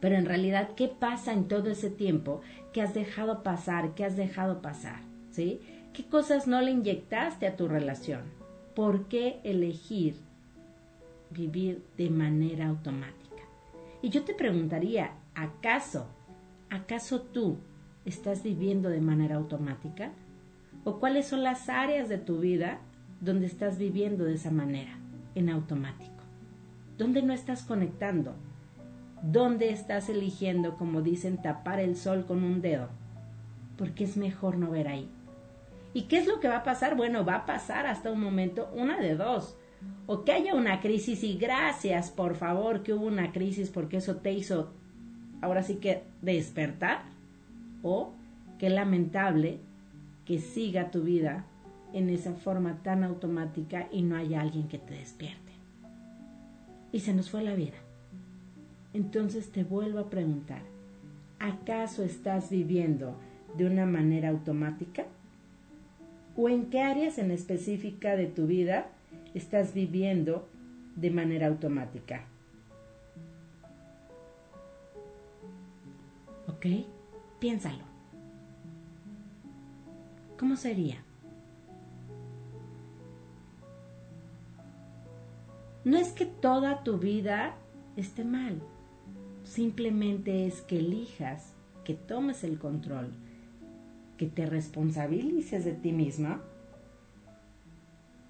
Pero 0.00 0.16
en 0.16 0.26
realidad, 0.26 0.70
¿qué 0.76 0.88
pasa 0.88 1.32
en 1.32 1.48
todo 1.48 1.70
ese 1.70 1.90
tiempo 1.90 2.40
que 2.72 2.82
has 2.82 2.94
dejado 2.94 3.42
pasar, 3.42 3.94
que 3.94 4.04
has 4.04 4.16
dejado 4.16 4.60
pasar? 4.62 5.00
¿Sí? 5.30 5.60
¿Qué 5.92 6.04
cosas 6.04 6.46
no 6.46 6.60
le 6.60 6.70
inyectaste 6.72 7.46
a 7.46 7.56
tu 7.56 7.68
relación? 7.68 8.22
¿Por 8.74 9.04
qué 9.08 9.40
elegir 9.44 10.16
vivir 11.30 11.82
de 11.96 12.10
manera 12.10 12.68
automática? 12.68 13.42
Y 14.02 14.10
yo 14.10 14.22
te 14.24 14.34
preguntaría, 14.34 15.12
¿acaso, 15.34 16.06
acaso 16.68 17.22
tú 17.22 17.58
estás 18.04 18.42
viviendo 18.42 18.90
de 18.90 19.00
manera 19.00 19.36
automática? 19.36 20.12
¿O 20.84 21.00
cuáles 21.00 21.26
son 21.26 21.42
las 21.42 21.68
áreas 21.68 22.08
de 22.08 22.18
tu 22.18 22.38
vida 22.40 22.78
donde 23.20 23.46
estás 23.46 23.78
viviendo 23.78 24.24
de 24.24 24.34
esa 24.34 24.50
manera, 24.50 24.98
en 25.34 25.48
automático? 25.48 26.12
¿Dónde 26.98 27.22
no 27.22 27.32
estás 27.32 27.64
conectando? 27.64 28.34
¿Dónde 29.32 29.70
estás 29.70 30.08
eligiendo, 30.08 30.76
como 30.76 31.02
dicen, 31.02 31.42
tapar 31.42 31.80
el 31.80 31.96
sol 31.96 32.26
con 32.26 32.44
un 32.44 32.62
dedo? 32.62 32.88
Porque 33.76 34.04
es 34.04 34.16
mejor 34.16 34.56
no 34.56 34.70
ver 34.70 34.86
ahí. 34.86 35.10
¿Y 35.94 36.02
qué 36.02 36.18
es 36.18 36.28
lo 36.28 36.38
que 36.38 36.46
va 36.46 36.58
a 36.58 36.62
pasar? 36.62 36.96
Bueno, 36.96 37.24
va 37.24 37.34
a 37.34 37.46
pasar 37.46 37.86
hasta 37.86 38.12
un 38.12 38.20
momento 38.20 38.70
una 38.72 39.00
de 39.00 39.16
dos. 39.16 39.56
O 40.06 40.22
que 40.22 40.30
haya 40.30 40.54
una 40.54 40.80
crisis 40.80 41.24
y 41.24 41.38
gracias, 41.38 42.12
por 42.12 42.36
favor, 42.36 42.84
que 42.84 42.92
hubo 42.92 43.06
una 43.06 43.32
crisis 43.32 43.68
porque 43.68 43.96
eso 43.96 44.16
te 44.16 44.32
hizo 44.32 44.70
ahora 45.42 45.64
sí 45.64 45.76
que 45.76 46.04
despertar. 46.22 47.02
O 47.82 48.12
qué 48.58 48.70
lamentable 48.70 49.58
que 50.24 50.38
siga 50.38 50.92
tu 50.92 51.02
vida 51.02 51.46
en 51.92 52.10
esa 52.10 52.34
forma 52.34 52.80
tan 52.84 53.02
automática 53.02 53.88
y 53.90 54.02
no 54.02 54.14
haya 54.14 54.40
alguien 54.40 54.68
que 54.68 54.78
te 54.78 54.94
despierte. 54.94 55.52
Y 56.92 57.00
se 57.00 57.12
nos 57.12 57.28
fue 57.28 57.42
la 57.42 57.54
vida. 57.54 57.85
Entonces 58.92 59.50
te 59.50 59.64
vuelvo 59.64 59.98
a 59.98 60.10
preguntar, 60.10 60.62
¿acaso 61.38 62.02
estás 62.02 62.50
viviendo 62.50 63.16
de 63.56 63.66
una 63.66 63.86
manera 63.86 64.30
automática? 64.30 65.04
¿O 66.36 66.48
en 66.48 66.66
qué 66.66 66.82
áreas 66.82 67.18
en 67.18 67.30
específica 67.30 68.16
de 68.16 68.26
tu 68.26 68.46
vida 68.46 68.88
estás 69.34 69.74
viviendo 69.74 70.48
de 70.94 71.10
manera 71.10 71.46
automática? 71.46 72.24
¿Ok? 76.48 76.66
Piénsalo. 77.40 77.84
¿Cómo 80.38 80.56
sería? 80.56 81.02
No 85.84 85.96
es 85.96 86.12
que 86.12 86.26
toda 86.26 86.82
tu 86.82 86.98
vida 86.98 87.54
esté 87.96 88.24
mal 88.24 88.60
simplemente 89.56 90.46
es 90.46 90.60
que 90.60 90.80
elijas, 90.80 91.54
que 91.82 91.94
tomes 91.94 92.44
el 92.44 92.58
control, 92.58 93.14
que 94.18 94.26
te 94.26 94.44
responsabilices 94.44 95.64
de 95.64 95.72
ti 95.72 95.92
misma 95.92 96.42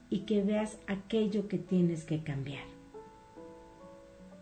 y 0.09 0.21
que 0.21 0.45
veas 0.45 0.78
aquello 0.87 1.49
que 1.49 1.59
tienes 1.59 2.04
que 2.04 2.23
cambiar. 2.23 2.62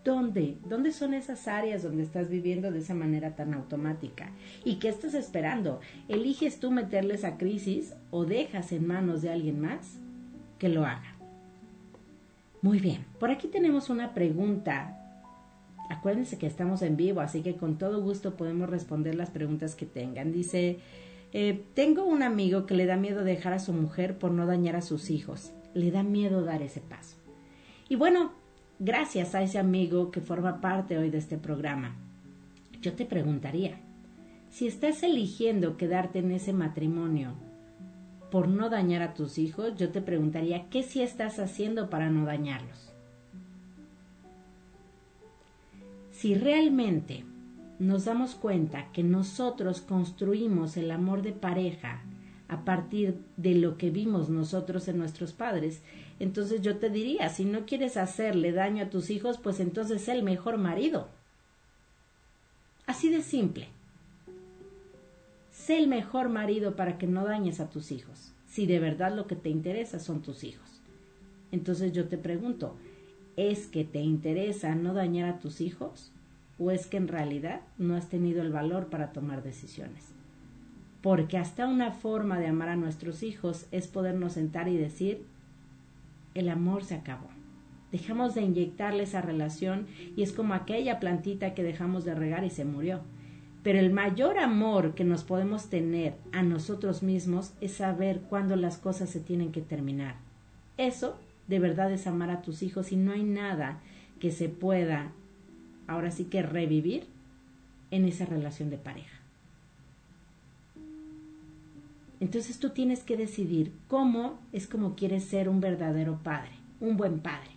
¿Dónde? 0.04 0.58
¿Dónde 0.68 0.92
son 0.92 1.14
esas 1.14 1.48
áreas 1.48 1.82
donde 1.82 2.02
estás 2.02 2.28
viviendo 2.28 2.70
de 2.70 2.80
esa 2.80 2.92
manera 2.92 3.34
tan 3.34 3.54
automática? 3.54 4.28
¿Y 4.62 4.74
qué 4.74 4.90
estás 4.90 5.14
esperando? 5.14 5.80
¿Eliges 6.08 6.60
tú 6.60 6.70
meterles 6.70 7.24
a 7.24 7.38
crisis 7.38 7.94
o 8.10 8.26
dejas 8.26 8.72
en 8.72 8.86
manos 8.86 9.22
de 9.22 9.30
alguien 9.30 9.58
más 9.58 9.96
que 10.58 10.68
lo 10.68 10.84
haga? 10.84 11.16
Muy 12.60 12.78
bien, 12.78 13.06
por 13.18 13.30
aquí 13.30 13.48
tenemos 13.48 13.88
una 13.88 14.12
pregunta 14.12 15.00
Acuérdense 15.88 16.38
que 16.38 16.46
estamos 16.46 16.82
en 16.82 16.96
vivo, 16.96 17.20
así 17.20 17.42
que 17.42 17.56
con 17.56 17.76
todo 17.76 18.02
gusto 18.02 18.36
podemos 18.36 18.70
responder 18.70 19.14
las 19.14 19.30
preguntas 19.30 19.74
que 19.74 19.86
tengan. 19.86 20.32
Dice, 20.32 20.78
eh, 21.32 21.64
tengo 21.74 22.04
un 22.04 22.22
amigo 22.22 22.64
que 22.64 22.74
le 22.74 22.86
da 22.86 22.96
miedo 22.96 23.24
dejar 23.24 23.52
a 23.52 23.58
su 23.58 23.72
mujer 23.72 24.18
por 24.18 24.30
no 24.30 24.46
dañar 24.46 24.76
a 24.76 24.82
sus 24.82 25.10
hijos. 25.10 25.52
Le 25.74 25.90
da 25.90 26.02
miedo 26.02 26.42
dar 26.42 26.62
ese 26.62 26.80
paso. 26.80 27.16
Y 27.88 27.96
bueno, 27.96 28.32
gracias 28.78 29.34
a 29.34 29.42
ese 29.42 29.58
amigo 29.58 30.10
que 30.10 30.20
forma 30.20 30.60
parte 30.60 30.96
hoy 30.96 31.10
de 31.10 31.18
este 31.18 31.36
programa, 31.36 31.96
yo 32.80 32.94
te 32.94 33.04
preguntaría, 33.04 33.80
si 34.48 34.66
estás 34.66 35.02
eligiendo 35.02 35.76
quedarte 35.76 36.20
en 36.20 36.30
ese 36.30 36.52
matrimonio 36.52 37.34
por 38.30 38.48
no 38.48 38.70
dañar 38.70 39.02
a 39.02 39.14
tus 39.14 39.38
hijos, 39.38 39.74
yo 39.76 39.90
te 39.90 40.00
preguntaría, 40.00 40.68
¿qué 40.70 40.82
sí 40.82 41.02
estás 41.02 41.38
haciendo 41.38 41.90
para 41.90 42.08
no 42.08 42.24
dañarlos? 42.24 42.93
Si 46.24 46.34
realmente 46.34 47.22
nos 47.78 48.06
damos 48.06 48.34
cuenta 48.34 48.90
que 48.92 49.02
nosotros 49.02 49.82
construimos 49.82 50.78
el 50.78 50.90
amor 50.90 51.20
de 51.20 51.32
pareja 51.32 52.00
a 52.48 52.64
partir 52.64 53.18
de 53.36 53.54
lo 53.54 53.76
que 53.76 53.90
vimos 53.90 54.30
nosotros 54.30 54.88
en 54.88 54.96
nuestros 54.96 55.34
padres, 55.34 55.82
entonces 56.18 56.62
yo 56.62 56.78
te 56.78 56.88
diría, 56.88 57.28
si 57.28 57.44
no 57.44 57.66
quieres 57.66 57.98
hacerle 57.98 58.52
daño 58.52 58.84
a 58.84 58.88
tus 58.88 59.10
hijos, 59.10 59.36
pues 59.36 59.60
entonces 59.60 60.00
sé 60.00 60.12
el 60.12 60.22
mejor 60.22 60.56
marido. 60.56 61.08
Así 62.86 63.10
de 63.10 63.20
simple. 63.20 63.68
Sé 65.52 65.76
el 65.76 65.88
mejor 65.88 66.30
marido 66.30 66.74
para 66.74 66.96
que 66.96 67.06
no 67.06 67.26
dañes 67.26 67.60
a 67.60 67.68
tus 67.68 67.92
hijos, 67.92 68.32
si 68.48 68.64
de 68.64 68.78
verdad 68.78 69.14
lo 69.14 69.26
que 69.26 69.36
te 69.36 69.50
interesa 69.50 69.98
son 69.98 70.22
tus 70.22 70.42
hijos. 70.42 70.80
Entonces 71.52 71.92
yo 71.92 72.08
te 72.08 72.16
pregunto, 72.16 72.78
¿es 73.36 73.66
que 73.66 73.84
te 73.84 74.00
interesa 74.00 74.74
no 74.74 74.94
dañar 74.94 75.28
a 75.28 75.38
tus 75.38 75.60
hijos? 75.60 76.12
O 76.58 76.70
es 76.70 76.86
que 76.86 76.96
en 76.96 77.08
realidad 77.08 77.60
no 77.78 77.96
has 77.96 78.08
tenido 78.08 78.42
el 78.42 78.52
valor 78.52 78.86
para 78.86 79.12
tomar 79.12 79.42
decisiones. 79.42 80.12
Porque 81.02 81.36
hasta 81.36 81.66
una 81.66 81.92
forma 81.92 82.38
de 82.38 82.46
amar 82.46 82.68
a 82.68 82.76
nuestros 82.76 83.22
hijos 83.22 83.66
es 83.72 83.88
podernos 83.88 84.34
sentar 84.34 84.68
y 84.68 84.76
decir, 84.76 85.26
el 86.34 86.48
amor 86.48 86.84
se 86.84 86.94
acabó. 86.94 87.28
Dejamos 87.92 88.34
de 88.34 88.42
inyectarle 88.42 89.04
esa 89.04 89.20
relación 89.20 89.86
y 90.16 90.22
es 90.22 90.32
como 90.32 90.54
aquella 90.54 90.98
plantita 90.98 91.54
que 91.54 91.62
dejamos 91.62 92.04
de 92.04 92.14
regar 92.14 92.44
y 92.44 92.50
se 92.50 92.64
murió. 92.64 93.00
Pero 93.62 93.78
el 93.78 93.92
mayor 93.92 94.38
amor 94.38 94.94
que 94.94 95.04
nos 95.04 95.24
podemos 95.24 95.70
tener 95.70 96.14
a 96.32 96.42
nosotros 96.42 97.02
mismos 97.02 97.54
es 97.60 97.72
saber 97.72 98.20
cuándo 98.22 98.56
las 98.56 98.78
cosas 98.78 99.10
se 99.10 99.20
tienen 99.20 99.52
que 99.52 99.62
terminar. 99.62 100.16
Eso 100.76 101.18
de 101.46 101.58
verdad 101.58 101.92
es 101.92 102.06
amar 102.06 102.30
a 102.30 102.42
tus 102.42 102.62
hijos 102.62 102.92
y 102.92 102.96
no 102.96 103.12
hay 103.12 103.22
nada 103.22 103.80
que 104.18 104.30
se 104.30 104.48
pueda 104.48 105.12
ahora 105.86 106.10
sí 106.10 106.24
que 106.24 106.42
revivir 106.42 107.06
en 107.90 108.04
esa 108.04 108.26
relación 108.26 108.70
de 108.70 108.78
pareja. 108.78 109.20
Entonces 112.20 112.58
tú 112.58 112.70
tienes 112.70 113.02
que 113.02 113.16
decidir 113.16 113.72
cómo 113.88 114.38
es 114.52 114.66
como 114.66 114.94
quieres 114.94 115.24
ser 115.24 115.48
un 115.48 115.60
verdadero 115.60 116.20
padre, 116.22 116.52
un 116.80 116.96
buen 116.96 117.20
padre. 117.20 117.50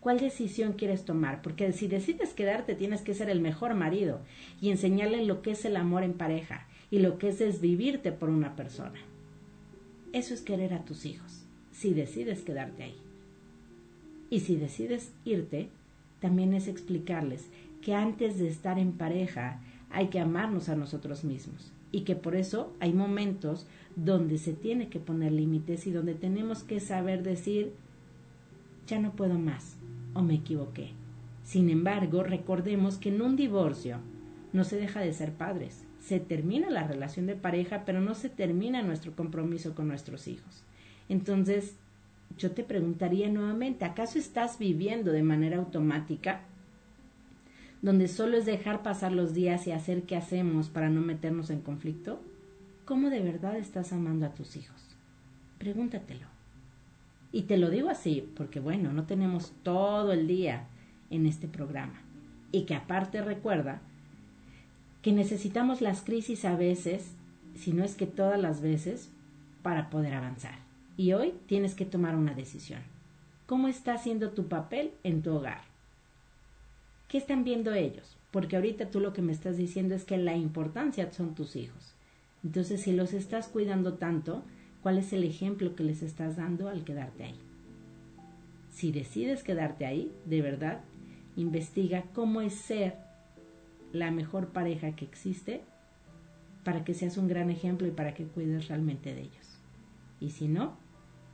¿Cuál 0.00 0.20
decisión 0.20 0.74
quieres 0.74 1.04
tomar? 1.04 1.40
Porque 1.40 1.72
si 1.72 1.88
decides 1.88 2.34
quedarte 2.34 2.74
tienes 2.74 3.02
que 3.02 3.14
ser 3.14 3.30
el 3.30 3.40
mejor 3.40 3.74
marido 3.74 4.20
y 4.60 4.70
enseñarle 4.70 5.24
lo 5.24 5.42
que 5.42 5.52
es 5.52 5.64
el 5.64 5.76
amor 5.76 6.02
en 6.02 6.12
pareja 6.12 6.66
y 6.90 6.98
lo 6.98 7.18
que 7.18 7.28
es 7.28 7.38
desvivirte 7.38 8.12
por 8.12 8.28
una 8.28 8.54
persona. 8.54 9.00
Eso 10.12 10.34
es 10.34 10.42
querer 10.42 10.74
a 10.74 10.84
tus 10.84 11.06
hijos, 11.06 11.44
si 11.72 11.94
decides 11.94 12.42
quedarte 12.42 12.84
ahí. 12.84 12.96
Y 14.30 14.40
si 14.40 14.56
decides 14.56 15.12
irte, 15.24 15.70
también 16.20 16.54
es 16.54 16.68
explicarles 16.68 17.48
que 17.82 17.94
antes 17.94 18.38
de 18.38 18.48
estar 18.48 18.78
en 18.78 18.92
pareja 18.92 19.60
hay 19.90 20.08
que 20.08 20.20
amarnos 20.20 20.68
a 20.68 20.76
nosotros 20.76 21.24
mismos 21.24 21.72
y 21.92 22.00
que 22.00 22.16
por 22.16 22.34
eso 22.34 22.72
hay 22.80 22.92
momentos 22.92 23.66
donde 23.94 24.38
se 24.38 24.52
tiene 24.52 24.88
que 24.88 24.98
poner 24.98 25.32
límites 25.32 25.86
y 25.86 25.92
donde 25.92 26.14
tenemos 26.14 26.64
que 26.64 26.80
saber 26.80 27.22
decir 27.22 27.72
ya 28.86 28.98
no 28.98 29.12
puedo 29.12 29.38
más 29.38 29.76
o 30.14 30.22
me 30.22 30.34
equivoqué. 30.34 30.90
Sin 31.44 31.70
embargo, 31.70 32.22
recordemos 32.22 32.96
que 32.96 33.10
en 33.10 33.22
un 33.22 33.36
divorcio 33.36 33.98
no 34.52 34.64
se 34.64 34.76
deja 34.76 35.00
de 35.00 35.12
ser 35.12 35.32
padres, 35.32 35.84
se 36.00 36.20
termina 36.20 36.70
la 36.70 36.86
relación 36.86 37.26
de 37.26 37.34
pareja, 37.34 37.84
pero 37.84 38.00
no 38.00 38.14
se 38.14 38.28
termina 38.28 38.82
nuestro 38.82 39.14
compromiso 39.14 39.74
con 39.74 39.88
nuestros 39.88 40.26
hijos. 40.28 40.64
Entonces, 41.08 41.76
yo 42.38 42.50
te 42.52 42.64
preguntaría 42.64 43.28
nuevamente, 43.28 43.84
¿acaso 43.84 44.18
estás 44.18 44.58
viviendo 44.58 45.12
de 45.12 45.22
manera 45.22 45.58
automática? 45.58 46.40
Donde 47.82 48.08
solo 48.08 48.36
es 48.36 48.46
dejar 48.46 48.82
pasar 48.82 49.12
los 49.12 49.34
días 49.34 49.66
y 49.66 49.72
hacer 49.72 50.02
qué 50.02 50.16
hacemos 50.16 50.68
para 50.68 50.90
no 50.90 51.00
meternos 51.00 51.50
en 51.50 51.60
conflicto? 51.60 52.20
¿Cómo 52.84 53.10
de 53.10 53.20
verdad 53.20 53.56
estás 53.56 53.92
amando 53.92 54.26
a 54.26 54.34
tus 54.34 54.56
hijos? 54.56 54.96
Pregúntatelo. 55.58 56.26
Y 57.32 57.42
te 57.42 57.56
lo 57.56 57.70
digo 57.70 57.90
así, 57.90 58.28
porque 58.36 58.60
bueno, 58.60 58.92
no 58.92 59.04
tenemos 59.04 59.52
todo 59.62 60.12
el 60.12 60.26
día 60.26 60.66
en 61.10 61.26
este 61.26 61.48
programa. 61.48 62.00
Y 62.52 62.62
que 62.62 62.74
aparte 62.74 63.22
recuerda 63.22 63.80
que 65.02 65.12
necesitamos 65.12 65.80
las 65.80 66.02
crisis 66.02 66.44
a 66.44 66.56
veces, 66.56 67.14
si 67.54 67.72
no 67.72 67.84
es 67.84 67.94
que 67.94 68.06
todas 68.06 68.40
las 68.40 68.60
veces, 68.60 69.10
para 69.62 69.90
poder 69.90 70.14
avanzar. 70.14 70.63
Y 70.96 71.12
hoy 71.12 71.34
tienes 71.46 71.74
que 71.74 71.84
tomar 71.84 72.14
una 72.14 72.34
decisión. 72.34 72.80
¿Cómo 73.46 73.68
está 73.68 73.94
haciendo 73.94 74.30
tu 74.30 74.46
papel 74.48 74.92
en 75.02 75.22
tu 75.22 75.34
hogar? 75.34 75.62
¿Qué 77.08 77.18
están 77.18 77.44
viendo 77.44 77.74
ellos? 77.74 78.16
Porque 78.30 78.56
ahorita 78.56 78.90
tú 78.90 79.00
lo 79.00 79.12
que 79.12 79.22
me 79.22 79.32
estás 79.32 79.56
diciendo 79.56 79.94
es 79.94 80.04
que 80.04 80.16
la 80.16 80.36
importancia 80.36 81.12
son 81.12 81.34
tus 81.34 81.56
hijos. 81.56 81.94
Entonces, 82.44 82.82
si 82.82 82.92
los 82.92 83.12
estás 83.12 83.48
cuidando 83.48 83.94
tanto, 83.94 84.42
¿cuál 84.82 84.98
es 84.98 85.12
el 85.12 85.24
ejemplo 85.24 85.74
que 85.74 85.84
les 85.84 86.02
estás 86.02 86.36
dando 86.36 86.68
al 86.68 86.84
quedarte 86.84 87.24
ahí? 87.24 87.40
Si 88.72 88.92
decides 88.92 89.42
quedarte 89.42 89.86
ahí, 89.86 90.12
de 90.26 90.42
verdad, 90.42 90.80
investiga 91.36 92.04
cómo 92.12 92.40
es 92.40 92.54
ser 92.54 92.96
la 93.92 94.10
mejor 94.10 94.48
pareja 94.48 94.96
que 94.96 95.04
existe 95.04 95.62
para 96.64 96.84
que 96.84 96.94
seas 96.94 97.16
un 97.16 97.28
gran 97.28 97.50
ejemplo 97.50 97.86
y 97.86 97.92
para 97.92 98.14
que 98.14 98.24
cuides 98.24 98.68
realmente 98.68 99.14
de 99.14 99.22
ellos. 99.22 99.58
Y 100.20 100.30
si 100.30 100.48
no, 100.48 100.76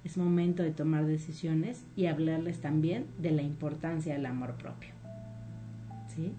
es 0.04 0.16
momento 0.16 0.62
de 0.62 0.71
tomar 0.71 1.07
decisiones 1.07 1.83
y 1.97 2.07
hablarles 2.07 2.61
también 2.61 3.07
de 3.19 3.30
la 3.30 3.42
importancia 3.42 4.14
del 4.14 4.26
amor 4.26 4.54
propio. 4.54 4.90
¿Sí? 6.14 6.33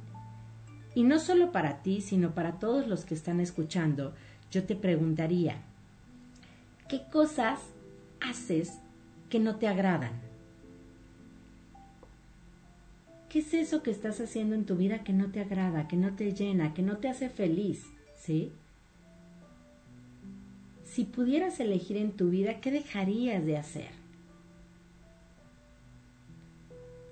Y 0.95 1.03
no 1.03 1.19
solo 1.19 1.51
para 1.51 1.81
ti, 1.81 2.01
sino 2.01 2.31
para 2.31 2.59
todos 2.59 2.87
los 2.87 3.05
que 3.05 3.13
están 3.13 3.39
escuchando, 3.39 4.13
yo 4.51 4.63
te 4.63 4.75
preguntaría, 4.75 5.57
¿qué 6.89 7.03
cosas 7.11 7.59
haces 8.19 8.79
que 9.29 9.39
no 9.39 9.55
te 9.55 9.67
agradan? 9.67 10.11
¿Qué 13.29 13.39
es 13.39 13.53
eso 13.53 13.81
que 13.81 13.91
estás 13.91 14.19
haciendo 14.19 14.55
en 14.55 14.65
tu 14.65 14.75
vida 14.75 15.05
que 15.05 15.13
no 15.13 15.31
te 15.31 15.39
agrada, 15.39 15.87
que 15.87 15.95
no 15.95 16.15
te 16.15 16.33
llena, 16.33 16.73
que 16.73 16.81
no 16.81 16.97
te 16.97 17.07
hace 17.07 17.29
feliz? 17.29 17.85
¿Sí? 18.19 18.51
Si 20.91 21.05
pudieras 21.05 21.61
elegir 21.61 21.95
en 21.95 22.11
tu 22.11 22.31
vida, 22.31 22.59
¿qué 22.59 22.69
dejarías 22.69 23.45
de 23.45 23.55
hacer? 23.55 23.91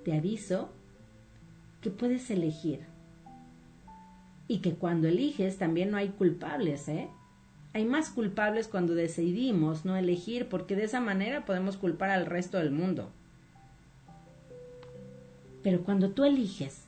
Te 0.04 0.18
aviso 0.18 0.70
que 1.80 1.90
puedes 1.90 2.30
elegir 2.30 2.82
y 4.50 4.58
que 4.58 4.74
cuando 4.74 5.08
eliges 5.08 5.58
también 5.58 5.92
no 5.92 5.98
hay 5.98 6.10
culpables, 6.10 6.90
¿eh? 6.90 7.08
Hay 7.72 7.86
más 7.86 8.10
culpables 8.10 8.68
cuando 8.68 8.96
decidimos 8.96 9.86
no 9.86 9.96
elegir 9.96 10.50
porque 10.50 10.76
de 10.76 10.84
esa 10.84 11.00
manera 11.00 11.46
podemos 11.46 11.78
culpar 11.78 12.10
al 12.10 12.26
resto 12.26 12.58
del 12.58 12.72
mundo. 12.72 13.10
Pero 15.64 15.86
cuando 15.86 16.10
tú 16.10 16.26
eliges, 16.26 16.84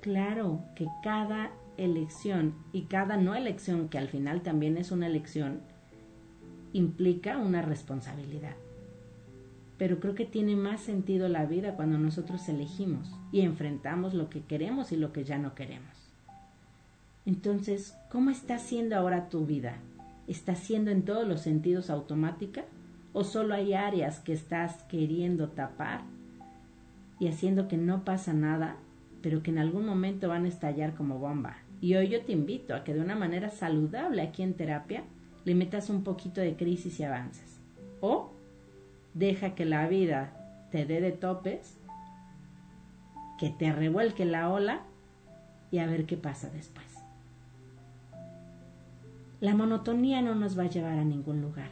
claro 0.00 0.62
que 0.74 0.86
cada 1.02 1.50
elección 1.76 2.54
y 2.72 2.84
cada 2.84 3.18
no 3.18 3.34
elección, 3.34 3.90
que 3.90 3.98
al 3.98 4.08
final 4.08 4.40
también 4.40 4.78
es 4.78 4.90
una 4.90 5.06
elección, 5.06 5.60
implica 6.72 7.38
una 7.38 7.62
responsabilidad. 7.62 8.54
Pero 9.78 9.98
creo 9.98 10.14
que 10.14 10.26
tiene 10.26 10.56
más 10.56 10.80
sentido 10.80 11.28
la 11.28 11.46
vida 11.46 11.74
cuando 11.74 11.98
nosotros 11.98 12.48
elegimos 12.48 13.10
y 13.32 13.40
enfrentamos 13.40 14.14
lo 14.14 14.28
que 14.28 14.42
queremos 14.42 14.92
y 14.92 14.96
lo 14.96 15.12
que 15.12 15.24
ya 15.24 15.38
no 15.38 15.54
queremos. 15.54 15.88
Entonces, 17.26 17.96
¿cómo 18.10 18.30
está 18.30 18.58
siendo 18.58 18.96
ahora 18.96 19.28
tu 19.28 19.46
vida? 19.46 19.76
¿Está 20.26 20.54
siendo 20.54 20.90
en 20.90 21.04
todos 21.04 21.26
los 21.26 21.40
sentidos 21.40 21.90
automática? 21.90 22.64
¿O 23.12 23.24
solo 23.24 23.54
hay 23.54 23.74
áreas 23.74 24.20
que 24.20 24.32
estás 24.32 24.82
queriendo 24.84 25.48
tapar 25.48 26.02
y 27.18 27.28
haciendo 27.28 27.68
que 27.68 27.76
no 27.76 28.04
pasa 28.04 28.32
nada, 28.32 28.76
pero 29.22 29.42
que 29.42 29.50
en 29.50 29.58
algún 29.58 29.86
momento 29.86 30.28
van 30.28 30.44
a 30.44 30.48
estallar 30.48 30.94
como 30.94 31.18
bomba? 31.18 31.56
Y 31.80 31.94
hoy 31.94 32.08
yo 32.08 32.22
te 32.22 32.32
invito 32.32 32.74
a 32.74 32.84
que 32.84 32.94
de 32.94 33.00
una 33.00 33.16
manera 33.16 33.48
saludable 33.48 34.22
aquí 34.22 34.42
en 34.42 34.54
terapia 34.54 35.04
le 35.44 35.54
metas 35.54 35.90
un 35.90 36.04
poquito 36.04 36.40
de 36.40 36.56
crisis 36.56 37.00
y 37.00 37.04
avances. 37.04 37.58
O 38.00 38.30
deja 39.14 39.54
que 39.54 39.64
la 39.64 39.88
vida 39.88 40.32
te 40.70 40.84
dé 40.86 41.00
de 41.00 41.12
topes, 41.12 41.76
que 43.38 43.50
te 43.50 43.72
revuelque 43.72 44.24
la 44.24 44.50
ola 44.50 44.82
y 45.70 45.78
a 45.78 45.86
ver 45.86 46.06
qué 46.06 46.16
pasa 46.16 46.50
después. 46.50 46.86
La 49.40 49.54
monotonía 49.54 50.20
no 50.20 50.34
nos 50.34 50.58
va 50.58 50.64
a 50.64 50.68
llevar 50.68 50.98
a 50.98 51.04
ningún 51.04 51.40
lugar. 51.40 51.70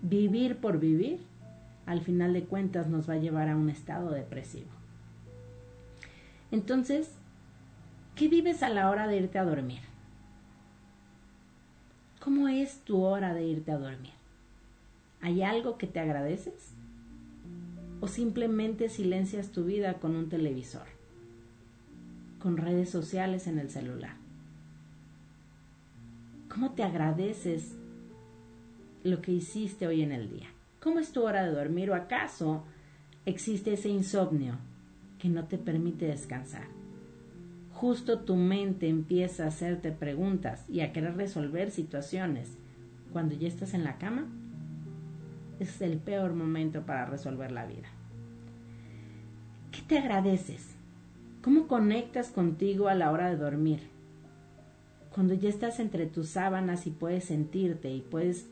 Vivir 0.00 0.56
por 0.56 0.78
vivir, 0.78 1.20
al 1.84 2.00
final 2.00 2.32
de 2.32 2.44
cuentas, 2.44 2.88
nos 2.88 3.08
va 3.08 3.14
a 3.14 3.18
llevar 3.18 3.48
a 3.48 3.56
un 3.56 3.68
estado 3.68 4.10
depresivo. 4.10 4.70
Entonces, 6.50 7.10
¿qué 8.14 8.28
vives 8.28 8.62
a 8.62 8.70
la 8.70 8.88
hora 8.88 9.06
de 9.06 9.18
irte 9.18 9.38
a 9.38 9.44
dormir? 9.44 9.87
¿Cómo 12.20 12.48
es 12.48 12.80
tu 12.80 13.02
hora 13.02 13.32
de 13.32 13.44
irte 13.46 13.70
a 13.70 13.78
dormir? 13.78 14.12
¿Hay 15.20 15.42
algo 15.42 15.78
que 15.78 15.86
te 15.86 16.00
agradeces? 16.00 16.72
¿O 18.00 18.08
simplemente 18.08 18.88
silencias 18.88 19.52
tu 19.52 19.64
vida 19.64 19.94
con 19.94 20.16
un 20.16 20.28
televisor? 20.28 20.86
Con 22.40 22.56
redes 22.56 22.90
sociales 22.90 23.46
en 23.46 23.58
el 23.60 23.70
celular. 23.70 24.16
¿Cómo 26.48 26.72
te 26.72 26.82
agradeces 26.82 27.76
lo 29.04 29.22
que 29.22 29.32
hiciste 29.32 29.86
hoy 29.86 30.02
en 30.02 30.10
el 30.10 30.28
día? 30.28 30.48
¿Cómo 30.80 30.98
es 30.98 31.12
tu 31.12 31.22
hora 31.22 31.44
de 31.44 31.52
dormir 31.52 31.90
o 31.90 31.94
acaso 31.94 32.64
existe 33.26 33.74
ese 33.74 33.90
insomnio 33.90 34.58
que 35.20 35.28
no 35.28 35.46
te 35.46 35.56
permite 35.56 36.06
descansar? 36.06 36.77
Justo 37.78 38.18
tu 38.18 38.34
mente 38.34 38.88
empieza 38.88 39.44
a 39.44 39.48
hacerte 39.48 39.92
preguntas 39.92 40.64
y 40.68 40.80
a 40.80 40.92
querer 40.92 41.16
resolver 41.16 41.70
situaciones 41.70 42.58
cuando 43.12 43.36
ya 43.36 43.46
estás 43.46 43.72
en 43.72 43.84
la 43.84 43.98
cama, 43.98 44.26
es 45.60 45.80
el 45.80 45.98
peor 45.98 46.34
momento 46.34 46.82
para 46.82 47.06
resolver 47.06 47.52
la 47.52 47.66
vida. 47.66 47.86
¿Qué 49.70 49.80
te 49.86 49.98
agradeces? 49.98 50.74
¿Cómo 51.40 51.68
conectas 51.68 52.30
contigo 52.30 52.88
a 52.88 52.96
la 52.96 53.12
hora 53.12 53.30
de 53.30 53.36
dormir? 53.36 53.78
Cuando 55.14 55.34
ya 55.34 55.48
estás 55.48 55.78
entre 55.78 56.06
tus 56.06 56.30
sábanas 56.30 56.88
y 56.88 56.90
puedes 56.90 57.26
sentirte 57.26 57.92
y 57.92 58.00
puedes 58.00 58.48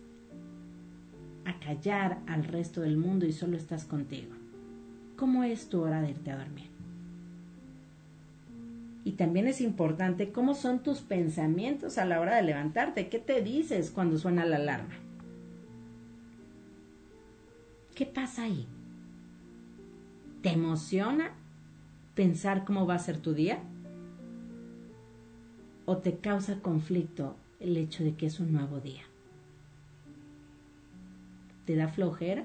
acallar 1.44 2.18
al 2.28 2.44
resto 2.44 2.80
del 2.80 2.96
mundo 2.96 3.26
y 3.26 3.32
solo 3.32 3.56
estás 3.56 3.86
contigo. 3.86 4.32
¿Cómo 5.16 5.42
es 5.42 5.68
tu 5.68 5.80
hora 5.80 6.00
de 6.00 6.10
irte 6.10 6.30
a 6.30 6.38
dormir? 6.38 6.75
Y 9.06 9.12
también 9.12 9.46
es 9.46 9.60
importante 9.60 10.32
cómo 10.32 10.56
son 10.56 10.82
tus 10.82 10.98
pensamientos 10.98 11.96
a 11.96 12.04
la 12.04 12.20
hora 12.20 12.34
de 12.34 12.42
levantarte. 12.42 13.08
¿Qué 13.08 13.20
te 13.20 13.40
dices 13.40 13.92
cuando 13.92 14.18
suena 14.18 14.44
la 14.44 14.56
alarma? 14.56 14.94
¿Qué 17.94 18.04
pasa 18.04 18.42
ahí? 18.42 18.66
¿Te 20.42 20.48
emociona 20.48 21.30
pensar 22.16 22.64
cómo 22.64 22.84
va 22.84 22.96
a 22.96 22.98
ser 22.98 23.18
tu 23.18 23.32
día? 23.32 23.60
¿O 25.84 25.98
te 25.98 26.16
causa 26.16 26.60
conflicto 26.60 27.36
el 27.60 27.76
hecho 27.76 28.02
de 28.02 28.16
que 28.16 28.26
es 28.26 28.40
un 28.40 28.52
nuevo 28.52 28.80
día? 28.80 29.04
¿Te 31.64 31.76
da 31.76 31.86
flojera 31.86 32.42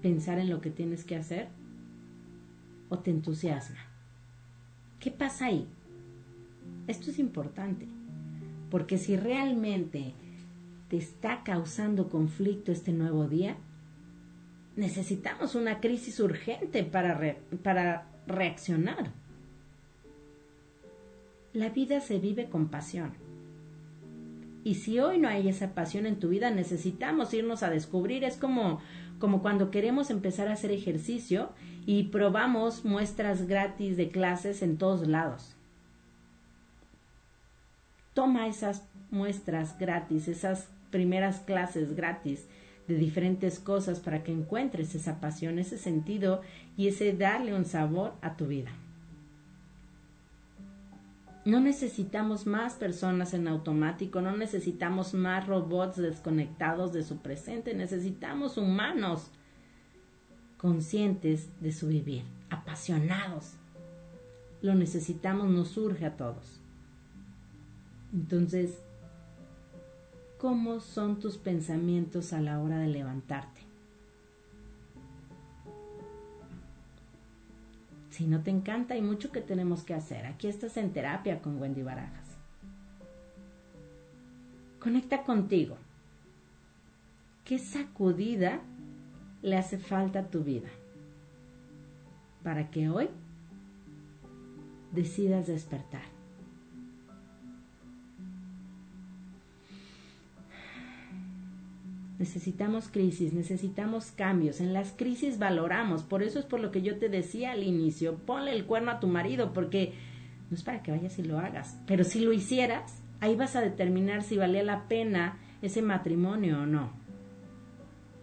pensar 0.00 0.38
en 0.38 0.48
lo 0.48 0.60
que 0.60 0.70
tienes 0.70 1.02
que 1.02 1.16
hacer? 1.16 1.48
¿O 2.88 3.00
te 3.00 3.10
entusiasma? 3.10 3.91
¿Qué 5.02 5.10
pasa 5.10 5.46
ahí? 5.46 5.66
Esto 6.86 7.10
es 7.10 7.18
importante, 7.18 7.88
porque 8.70 8.98
si 8.98 9.16
realmente 9.16 10.14
te 10.88 10.96
está 10.96 11.42
causando 11.42 12.08
conflicto 12.08 12.70
este 12.70 12.92
nuevo 12.92 13.26
día, 13.26 13.56
necesitamos 14.76 15.56
una 15.56 15.80
crisis 15.80 16.20
urgente 16.20 16.84
para, 16.84 17.36
para 17.64 18.06
reaccionar. 18.28 19.10
La 21.52 21.70
vida 21.70 21.98
se 22.00 22.20
vive 22.20 22.48
con 22.48 22.68
pasión. 22.68 23.10
Y 24.62 24.76
si 24.76 25.00
hoy 25.00 25.18
no 25.18 25.26
hay 25.26 25.48
esa 25.48 25.74
pasión 25.74 26.06
en 26.06 26.20
tu 26.20 26.28
vida, 26.28 26.52
necesitamos 26.52 27.34
irnos 27.34 27.64
a 27.64 27.70
descubrir. 27.70 28.22
Es 28.22 28.36
como, 28.36 28.78
como 29.18 29.42
cuando 29.42 29.72
queremos 29.72 30.10
empezar 30.10 30.46
a 30.46 30.52
hacer 30.52 30.70
ejercicio 30.70 31.50
y 31.86 32.04
probamos 32.04 32.84
muestras 32.84 33.46
gratis 33.46 33.96
de 33.96 34.10
clases 34.10 34.62
en 34.62 34.78
todos 34.78 35.06
lados. 35.06 35.54
Toma 38.14 38.46
esas 38.46 38.82
muestras 39.10 39.78
gratis, 39.78 40.28
esas 40.28 40.68
primeras 40.90 41.40
clases 41.40 41.94
gratis. 41.96 42.46
de 42.88 42.96
diferentes 42.96 43.60
cosas 43.60 44.00
para 44.00 44.24
que 44.24 44.32
encuentres 44.32 44.96
esa 44.96 45.20
pasión, 45.20 45.60
ese 45.60 45.78
sentido 45.78 46.42
y 46.76 46.88
ese 46.88 47.12
darle 47.12 47.54
un 47.54 47.64
sabor 47.64 48.14
a 48.22 48.36
tu 48.36 48.48
vida. 48.48 48.72
No 51.44 51.60
necesitamos 51.60 52.44
más 52.44 52.74
personas 52.74 53.34
en 53.34 53.46
automático, 53.46 54.20
no 54.20 54.36
necesitamos 54.36 55.14
más 55.14 55.46
robots 55.46 55.96
desconectados 55.96 56.92
de 56.92 57.04
su 57.04 57.18
presente, 57.18 57.72
necesitamos 57.74 58.56
humanos 58.56 59.30
conscientes 60.62 61.48
de 61.60 61.72
su 61.72 61.88
vivir, 61.88 62.22
apasionados. 62.48 63.54
Lo 64.62 64.76
necesitamos, 64.76 65.50
nos 65.50 65.70
surge 65.70 66.06
a 66.06 66.16
todos. 66.16 66.60
Entonces, 68.12 68.78
¿cómo 70.38 70.78
son 70.78 71.18
tus 71.18 71.36
pensamientos 71.36 72.32
a 72.32 72.40
la 72.40 72.60
hora 72.60 72.78
de 72.78 72.86
levantarte? 72.86 73.60
Si 78.10 78.28
no 78.28 78.44
te 78.44 78.50
encanta, 78.50 78.94
hay 78.94 79.02
mucho 79.02 79.32
que 79.32 79.40
tenemos 79.40 79.82
que 79.82 79.94
hacer. 79.94 80.26
Aquí 80.26 80.46
estás 80.46 80.76
en 80.76 80.92
terapia 80.92 81.42
con 81.42 81.60
Wendy 81.60 81.82
Barajas. 81.82 82.28
Conecta 84.78 85.24
contigo. 85.24 85.76
¿Qué 87.44 87.58
sacudida 87.58 88.60
le 89.42 89.56
hace 89.56 89.78
falta 89.78 90.30
tu 90.30 90.44
vida? 90.44 90.68
Para 92.42 92.70
que 92.70 92.88
hoy 92.88 93.08
decidas 94.92 95.46
despertar. 95.46 96.02
Necesitamos 102.18 102.88
crisis, 102.88 103.32
necesitamos 103.32 104.12
cambios. 104.12 104.60
En 104.60 104.72
las 104.72 104.92
crisis 104.92 105.40
valoramos. 105.40 106.04
Por 106.04 106.22
eso 106.22 106.38
es 106.38 106.44
por 106.44 106.60
lo 106.60 106.70
que 106.70 106.80
yo 106.80 106.98
te 106.98 107.08
decía 107.08 107.50
al 107.50 107.64
inicio, 107.64 108.14
ponle 108.14 108.52
el 108.52 108.64
cuerno 108.64 108.92
a 108.92 109.00
tu 109.00 109.08
marido, 109.08 109.52
porque 109.52 109.92
no 110.48 110.56
es 110.56 110.62
para 110.62 110.84
que 110.84 110.92
vayas 110.92 111.18
y 111.18 111.24
lo 111.24 111.40
hagas. 111.40 111.80
Pero 111.84 112.04
si 112.04 112.20
lo 112.20 112.32
hicieras, 112.32 113.02
ahí 113.18 113.34
vas 113.34 113.56
a 113.56 113.60
determinar 113.60 114.22
si 114.22 114.36
valía 114.36 114.62
la 114.62 114.86
pena 114.86 115.38
ese 115.62 115.82
matrimonio 115.82 116.62
o 116.62 116.66
no. 116.66 117.01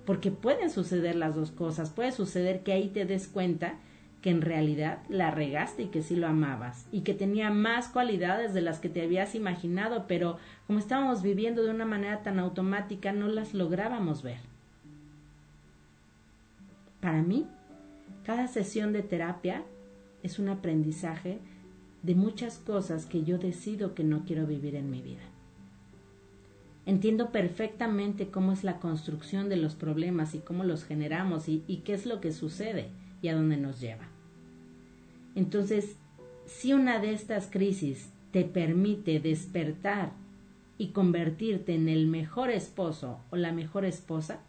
Porque 0.09 0.31
pueden 0.31 0.71
suceder 0.71 1.15
las 1.15 1.35
dos 1.35 1.51
cosas. 1.51 1.91
Puede 1.91 2.11
suceder 2.11 2.63
que 2.63 2.73
ahí 2.73 2.87
te 2.87 3.05
des 3.05 3.27
cuenta 3.27 3.75
que 4.23 4.31
en 4.31 4.41
realidad 4.41 5.03
la 5.07 5.29
regaste 5.29 5.83
y 5.83 5.87
que 5.89 6.01
sí 6.01 6.15
lo 6.15 6.25
amabas 6.25 6.87
y 6.91 7.01
que 7.01 7.13
tenía 7.13 7.51
más 7.51 7.89
cualidades 7.89 8.55
de 8.55 8.61
las 8.61 8.79
que 8.79 8.89
te 8.89 9.03
habías 9.03 9.35
imaginado, 9.35 10.05
pero 10.07 10.39
como 10.65 10.79
estábamos 10.79 11.21
viviendo 11.21 11.61
de 11.61 11.69
una 11.69 11.85
manera 11.85 12.23
tan 12.23 12.39
automática 12.39 13.13
no 13.13 13.27
las 13.27 13.53
lográbamos 13.53 14.23
ver. 14.23 14.39
Para 17.01 17.21
mí, 17.21 17.45
cada 18.25 18.47
sesión 18.47 18.93
de 18.93 19.03
terapia 19.03 19.61
es 20.23 20.39
un 20.39 20.49
aprendizaje 20.49 21.37
de 22.01 22.15
muchas 22.15 22.57
cosas 22.57 23.05
que 23.05 23.23
yo 23.23 23.37
decido 23.37 23.93
que 23.93 24.03
no 24.03 24.25
quiero 24.25 24.47
vivir 24.47 24.73
en 24.73 24.89
mi 24.89 25.03
vida. 25.03 25.28
Entiendo 26.89 27.29
perfectamente 27.29 28.29
cómo 28.29 28.51
es 28.51 28.63
la 28.63 28.79
construcción 28.79 29.47
de 29.47 29.57
los 29.57 29.75
problemas 29.75 30.33
y 30.33 30.39
cómo 30.39 30.63
los 30.63 30.85
generamos 30.85 31.47
y, 31.47 31.83
qué 31.85 31.93
es 31.93 32.07
lo 32.07 32.19
que 32.19 32.31
sucede 32.31 32.87
y 33.21 33.27
a 33.27 33.35
dónde 33.35 33.57
nos 33.57 33.79
lleva. 33.79 34.07
Entonces, 35.35 35.97
si 36.47 36.73
una 36.73 36.97
de 36.97 37.13
estas 37.13 37.45
crisis 37.45 38.09
te 38.31 38.43
permite 38.43 39.19
despertar 39.19 40.13
y 40.79 40.87
convertirte 40.87 41.75
en 41.75 41.89
el 41.89 42.07
mejor 42.07 42.49
esposo 42.49 43.19
o 43.29 43.35
la 43.35 43.51
mejor 43.51 43.85
esposa, 43.85 44.39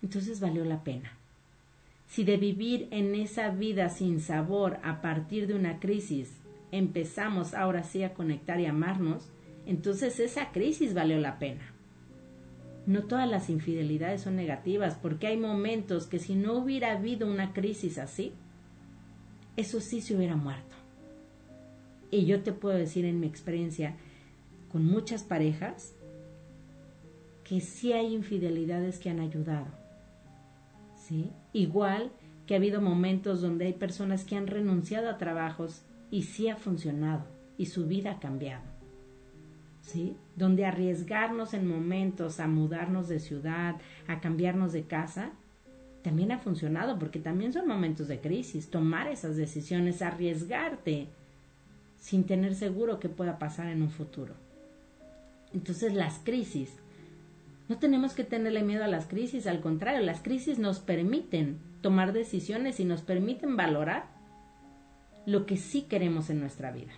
entonces 0.00 0.40
valió 0.40 0.64
la 0.64 0.82
pena. 0.82 1.12
Si 2.08 2.24
de 2.24 2.38
vivir 2.38 2.88
en 2.90 3.14
esa 3.14 3.50
vida 3.50 3.90
sin 3.90 4.22
sabor 4.22 4.78
a 4.82 5.02
partir 5.02 5.46
de 5.46 5.52
una 5.52 5.78
crisis 5.78 6.32
empezamos 6.72 7.52
ahora 7.52 7.82
sí 7.82 8.02
a 8.02 8.14
conectar 8.14 8.60
y 8.60 8.64
amarnos, 8.64 9.28
entonces 9.66 10.20
esa 10.20 10.52
crisis 10.52 10.94
valió 10.94 11.18
la 11.18 11.38
pena. 11.38 11.72
No 12.86 13.04
todas 13.04 13.28
las 13.28 13.50
infidelidades 13.50 14.22
son 14.22 14.36
negativas, 14.36 14.96
porque 15.00 15.26
hay 15.26 15.36
momentos 15.36 16.06
que 16.06 16.18
si 16.18 16.34
no 16.34 16.54
hubiera 16.54 16.92
habido 16.92 17.30
una 17.30 17.52
crisis 17.52 17.98
así, 17.98 18.32
eso 19.56 19.80
sí 19.80 20.00
se 20.00 20.16
hubiera 20.16 20.36
muerto. 20.36 20.74
Y 22.10 22.24
yo 22.24 22.42
te 22.42 22.52
puedo 22.52 22.76
decir 22.76 23.04
en 23.04 23.20
mi 23.20 23.26
experiencia 23.26 23.94
con 24.72 24.84
muchas 24.84 25.22
parejas 25.22 25.94
que 27.44 27.60
sí 27.60 27.92
hay 27.92 28.14
infidelidades 28.14 28.98
que 28.98 29.10
han 29.10 29.20
ayudado. 29.20 29.66
¿Sí? 30.96 31.30
Igual 31.52 32.12
que 32.46 32.54
ha 32.54 32.56
habido 32.56 32.80
momentos 32.80 33.40
donde 33.40 33.66
hay 33.66 33.72
personas 33.72 34.24
que 34.24 34.36
han 34.36 34.46
renunciado 34.46 35.08
a 35.08 35.18
trabajos 35.18 35.82
y 36.10 36.22
sí 36.22 36.48
ha 36.48 36.56
funcionado 36.56 37.24
y 37.58 37.66
su 37.66 37.86
vida 37.86 38.12
ha 38.12 38.20
cambiado. 38.20 38.69
Donde 40.36 40.64
arriesgarnos 40.64 41.54
en 41.54 41.66
momentos 41.66 42.40
a 42.40 42.46
mudarnos 42.46 43.08
de 43.08 43.20
ciudad, 43.20 43.76
a 44.06 44.20
cambiarnos 44.20 44.72
de 44.72 44.84
casa, 44.84 45.30
también 46.02 46.32
ha 46.32 46.38
funcionado 46.38 46.98
porque 46.98 47.18
también 47.18 47.52
son 47.52 47.66
momentos 47.66 48.08
de 48.08 48.20
crisis, 48.20 48.70
tomar 48.70 49.08
esas 49.08 49.36
decisiones, 49.36 50.02
arriesgarte 50.02 51.08
sin 51.98 52.24
tener 52.24 52.54
seguro 52.54 52.98
que 52.98 53.08
pueda 53.08 53.38
pasar 53.38 53.68
en 53.68 53.82
un 53.82 53.90
futuro. 53.90 54.34
Entonces 55.52 55.92
las 55.92 56.18
crisis, 56.18 56.72
no 57.68 57.78
tenemos 57.78 58.14
que 58.14 58.24
tenerle 58.24 58.62
miedo 58.62 58.84
a 58.84 58.88
las 58.88 59.06
crisis, 59.06 59.46
al 59.46 59.60
contrario, 59.60 60.00
las 60.00 60.20
crisis 60.20 60.58
nos 60.58 60.78
permiten 60.78 61.58
tomar 61.82 62.12
decisiones 62.12 62.80
y 62.80 62.84
nos 62.84 63.02
permiten 63.02 63.56
valorar 63.56 64.06
lo 65.26 65.46
que 65.46 65.56
sí 65.56 65.82
queremos 65.82 66.30
en 66.30 66.40
nuestra 66.40 66.72
vida. 66.72 66.92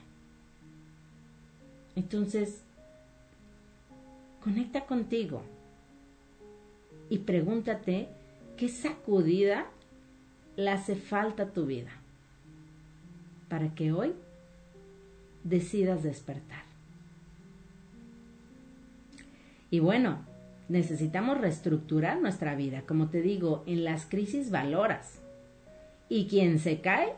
Entonces, 1.95 2.62
conecta 4.43 4.87
contigo 4.87 5.43
y 7.09 7.19
pregúntate 7.19 8.09
¿Qué 8.57 8.69
sacudida 8.69 9.67
le 10.57 10.71
hace 10.71 10.95
falta 10.95 11.45
a 11.45 11.53
tu 11.53 11.67
vida 11.67 11.91
para 13.49 13.75
que 13.75 13.93
hoy 13.93 14.15
decidas 15.43 16.03
despertar? 16.03 16.63
Y 19.71 19.81
bueno, 19.81 20.25
necesitamos 20.69 21.41
reestructurar 21.41 22.21
nuestra 22.21 22.55
vida. 22.55 22.83
Como 22.83 23.09
te 23.09 23.23
digo, 23.23 23.65
en 23.67 23.85
las 23.85 24.07
crisis 24.07 24.51
valoras. 24.51 25.21
Y 26.09 26.29
quien 26.29 26.59
se 26.59 26.83
cae, 26.83 27.15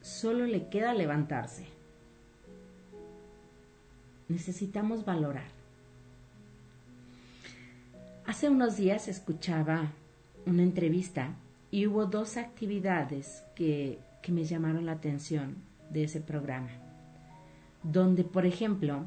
solo 0.00 0.46
le 0.46 0.68
queda 0.68 0.94
levantarse. 0.94 1.66
Necesitamos 4.28 5.04
valorar. 5.04 5.55
Hace 8.26 8.50
unos 8.50 8.76
días 8.76 9.06
escuchaba 9.06 9.92
una 10.46 10.64
entrevista 10.64 11.36
y 11.70 11.86
hubo 11.86 12.06
dos 12.06 12.36
actividades 12.36 13.44
que, 13.54 14.00
que 14.20 14.32
me 14.32 14.42
llamaron 14.42 14.84
la 14.84 14.92
atención 14.92 15.54
de 15.90 16.02
ese 16.02 16.20
programa, 16.20 16.70
donde, 17.84 18.24
por 18.24 18.44
ejemplo, 18.44 19.06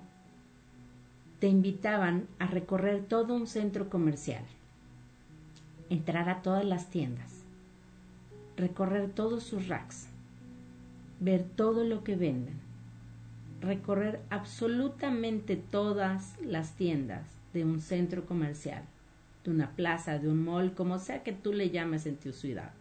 te 1.41 1.49
invitaban 1.49 2.27
a 2.39 2.47
recorrer 2.47 3.03
todo 3.03 3.34
un 3.34 3.45
centro 3.45 3.89
comercial, 3.89 4.45
entrar 5.89 6.29
a 6.29 6.41
todas 6.41 6.63
las 6.63 6.89
tiendas, 6.89 7.43
recorrer 8.55 9.10
todos 9.10 9.43
sus 9.43 9.67
racks, 9.67 10.08
ver 11.19 11.43
todo 11.43 11.84
lo 11.84 12.05
que 12.05 12.15
venden, 12.15 12.58
recorrer 13.60 14.21
absolutamente 14.29 15.58
todas 15.58 16.39
las 16.39 16.71
tiendas 16.77 17.27
de 17.51 17.65
un 17.65 17.82
centro 17.82 18.25
comercial 18.25 18.86
de 19.43 19.52
una 19.52 19.71
plaza, 19.71 20.19
de 20.19 20.28
un 20.28 20.43
mall, 20.43 20.73
como 20.73 20.99
sea 20.99 21.23
que 21.23 21.34
tú 21.34 21.54
le 21.54 21.69
llames 21.69 22.06
en 22.06 22.17
tu 22.17 22.32
ciudad. 22.34 22.71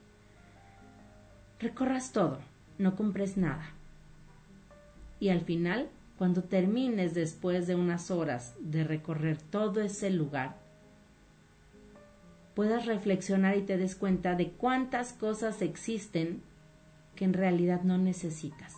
Recorras 1.61 2.12
todo, 2.12 2.38
no 2.79 2.97
compres 2.97 3.37
nada. 3.37 3.73
Y 5.21 5.31
al 5.31 5.40
final, 5.40 5.88
cuando 6.16 6.42
termines 6.42 7.14
después 7.14 7.66
de 7.66 7.75
unas 7.75 8.11
horas 8.11 8.55
de 8.61 8.85
recorrer 8.85 9.38
todo 9.38 9.81
ese 9.81 10.11
lugar, 10.11 10.57
puedas 12.55 12.87
reflexionar 12.87 13.57
y 13.57 13.62
te 13.62 13.77
des 13.77 13.94
cuenta 13.94 14.35
de 14.35 14.51
cuántas 14.51 15.12
cosas 15.12 15.62
existen 15.62 16.42
que 17.14 17.25
en 17.25 17.33
realidad 17.33 17.83
no 17.83 17.99
necesitas. 17.99 18.75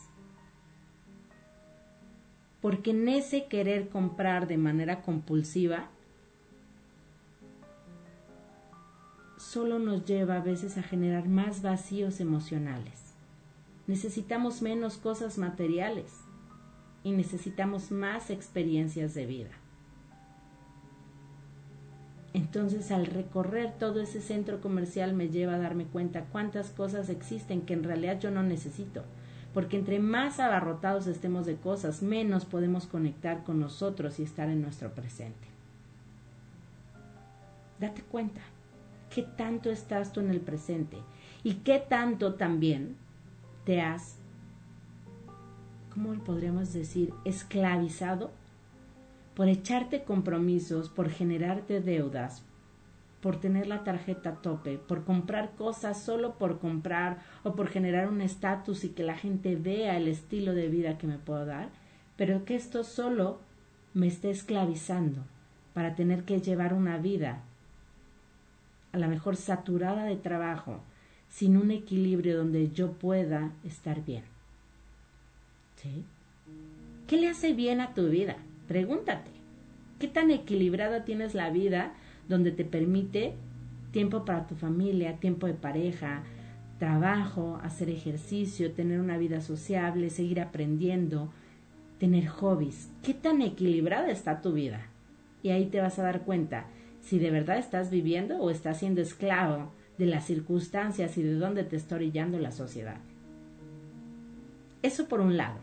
Porque 2.60 2.90
en 2.90 3.08
ese 3.08 3.46
querer 3.46 3.88
comprar 3.88 4.46
de 4.46 4.58
manera 4.58 5.00
compulsiva 5.00 5.88
solo 9.50 9.80
nos 9.80 10.04
lleva 10.04 10.36
a 10.36 10.40
veces 10.40 10.78
a 10.78 10.82
generar 10.84 11.28
más 11.28 11.60
vacíos 11.60 12.20
emocionales. 12.20 13.14
Necesitamos 13.88 14.62
menos 14.62 14.96
cosas 14.96 15.38
materiales 15.38 16.12
y 17.02 17.10
necesitamos 17.10 17.90
más 17.90 18.30
experiencias 18.30 19.12
de 19.14 19.26
vida. 19.26 19.50
Entonces 22.32 22.92
al 22.92 23.06
recorrer 23.06 23.72
todo 23.76 24.00
ese 24.00 24.20
centro 24.20 24.60
comercial 24.60 25.14
me 25.14 25.30
lleva 25.30 25.56
a 25.56 25.58
darme 25.58 25.86
cuenta 25.86 26.26
cuántas 26.26 26.70
cosas 26.70 27.08
existen 27.08 27.62
que 27.62 27.74
en 27.74 27.82
realidad 27.82 28.20
yo 28.20 28.30
no 28.30 28.44
necesito. 28.44 29.02
Porque 29.52 29.76
entre 29.76 29.98
más 29.98 30.38
abarrotados 30.38 31.08
estemos 31.08 31.44
de 31.44 31.56
cosas, 31.56 32.02
menos 32.02 32.44
podemos 32.44 32.86
conectar 32.86 33.42
con 33.42 33.58
nosotros 33.58 34.20
y 34.20 34.22
estar 34.22 34.48
en 34.48 34.62
nuestro 34.62 34.94
presente. 34.94 35.48
Date 37.80 38.02
cuenta, 38.02 38.42
¿qué 39.14 39.22
tanto 39.22 39.70
estás 39.70 40.12
tú 40.12 40.20
en 40.20 40.30
el 40.30 40.40
presente? 40.40 40.98
¿Y 41.42 41.54
qué 41.54 41.78
tanto 41.78 42.34
también 42.34 42.96
te 43.64 43.80
has, 43.80 44.16
¿cómo 45.92 46.12
podríamos 46.24 46.72
decir?, 46.72 47.12
esclavizado 47.24 48.30
por 49.34 49.48
echarte 49.48 50.04
compromisos, 50.04 50.88
por 50.88 51.10
generarte 51.10 51.80
deudas, 51.80 52.42
por 53.20 53.38
tener 53.38 53.66
la 53.66 53.84
tarjeta 53.84 54.30
a 54.30 54.34
tope, 54.36 54.78
por 54.78 55.04
comprar 55.04 55.50
cosas 55.56 56.02
solo 56.02 56.34
por 56.34 56.58
comprar 56.58 57.18
o 57.42 57.54
por 57.54 57.68
generar 57.68 58.08
un 58.08 58.20
estatus 58.22 58.84
y 58.84 58.90
que 58.90 59.02
la 59.02 59.16
gente 59.16 59.56
vea 59.56 59.96
el 59.96 60.08
estilo 60.08 60.54
de 60.54 60.68
vida 60.68 60.98
que 60.98 61.06
me 61.06 61.18
puedo 61.18 61.44
dar, 61.44 61.68
pero 62.16 62.44
que 62.44 62.54
esto 62.54 62.82
solo 62.82 63.40
me 63.92 64.06
esté 64.06 64.30
esclavizando 64.30 65.22
para 65.74 65.94
tener 65.94 66.24
que 66.24 66.40
llevar 66.40 66.72
una 66.74 66.96
vida 66.96 67.42
a 68.92 68.98
la 68.98 69.08
mejor 69.08 69.36
saturada 69.36 70.04
de 70.04 70.16
trabajo, 70.16 70.80
sin 71.28 71.56
un 71.56 71.70
equilibrio 71.70 72.36
donde 72.36 72.70
yo 72.70 72.92
pueda 72.92 73.52
estar 73.64 74.04
bien. 74.04 74.24
¿Qué 77.06 77.16
le 77.16 77.28
hace 77.28 77.54
bien 77.54 77.80
a 77.80 77.94
tu 77.94 78.08
vida? 78.08 78.36
Pregúntate, 78.68 79.30
¿qué 79.98 80.08
tan 80.08 80.30
equilibrada 80.30 81.04
tienes 81.04 81.34
la 81.34 81.50
vida 81.50 81.94
donde 82.28 82.52
te 82.52 82.64
permite 82.64 83.34
tiempo 83.90 84.24
para 84.24 84.46
tu 84.46 84.54
familia, 84.54 85.16
tiempo 85.16 85.46
de 85.46 85.54
pareja, 85.54 86.22
trabajo, 86.78 87.58
hacer 87.62 87.90
ejercicio, 87.90 88.72
tener 88.72 89.00
una 89.00 89.18
vida 89.18 89.40
sociable, 89.40 90.10
seguir 90.10 90.40
aprendiendo, 90.40 91.32
tener 91.98 92.26
hobbies? 92.28 92.90
¿Qué 93.02 93.14
tan 93.14 93.42
equilibrada 93.42 94.10
está 94.10 94.42
tu 94.42 94.52
vida? 94.52 94.86
Y 95.42 95.50
ahí 95.50 95.66
te 95.66 95.80
vas 95.80 95.98
a 95.98 96.02
dar 96.02 96.22
cuenta 96.22 96.66
si 97.00 97.18
de 97.18 97.30
verdad 97.30 97.58
estás 97.58 97.90
viviendo 97.90 98.38
o 98.38 98.50
estás 98.50 98.78
siendo 98.78 99.00
esclavo 99.00 99.72
de 99.98 100.06
las 100.06 100.26
circunstancias 100.26 101.16
y 101.18 101.22
de 101.22 101.34
dónde 101.34 101.64
te 101.64 101.76
está 101.76 101.96
orillando 101.96 102.38
la 102.38 102.52
sociedad. 102.52 102.98
Eso 104.82 105.08
por 105.08 105.20
un 105.20 105.36
lado. 105.36 105.58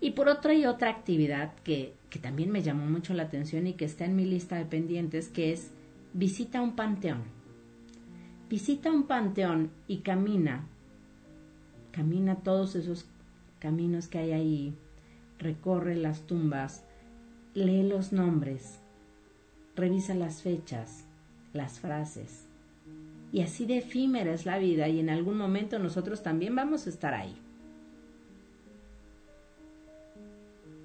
Y 0.00 0.10
por 0.10 0.28
otro 0.28 0.50
hay 0.50 0.66
otra 0.66 0.90
actividad 0.90 1.54
que, 1.64 1.94
que 2.10 2.18
también 2.18 2.50
me 2.50 2.62
llamó 2.62 2.84
mucho 2.86 3.14
la 3.14 3.22
atención 3.22 3.66
y 3.66 3.72
que 3.72 3.86
está 3.86 4.04
en 4.04 4.16
mi 4.16 4.26
lista 4.26 4.56
de 4.56 4.66
pendientes, 4.66 5.28
que 5.28 5.52
es 5.52 5.70
visita 6.12 6.60
un 6.60 6.76
panteón. 6.76 7.22
Visita 8.50 8.92
un 8.92 9.04
panteón 9.04 9.70
y 9.88 9.98
camina, 9.98 10.66
camina 11.90 12.36
todos 12.36 12.76
esos 12.76 13.06
caminos 13.58 14.06
que 14.06 14.18
hay 14.18 14.32
ahí, 14.32 14.74
recorre 15.38 15.96
las 15.96 16.26
tumbas, 16.26 16.84
lee 17.54 17.82
los 17.82 18.12
nombres, 18.12 18.78
revisa 19.76 20.14
las 20.14 20.42
fechas, 20.42 21.04
las 21.52 21.78
frases. 21.78 22.46
Y 23.32 23.42
así 23.42 23.66
de 23.66 23.78
efímera 23.78 24.32
es 24.32 24.46
la 24.46 24.58
vida 24.58 24.88
y 24.88 24.98
en 24.98 25.10
algún 25.10 25.36
momento 25.36 25.78
nosotros 25.78 26.22
también 26.22 26.56
vamos 26.56 26.86
a 26.86 26.90
estar 26.90 27.14
ahí. 27.14 27.36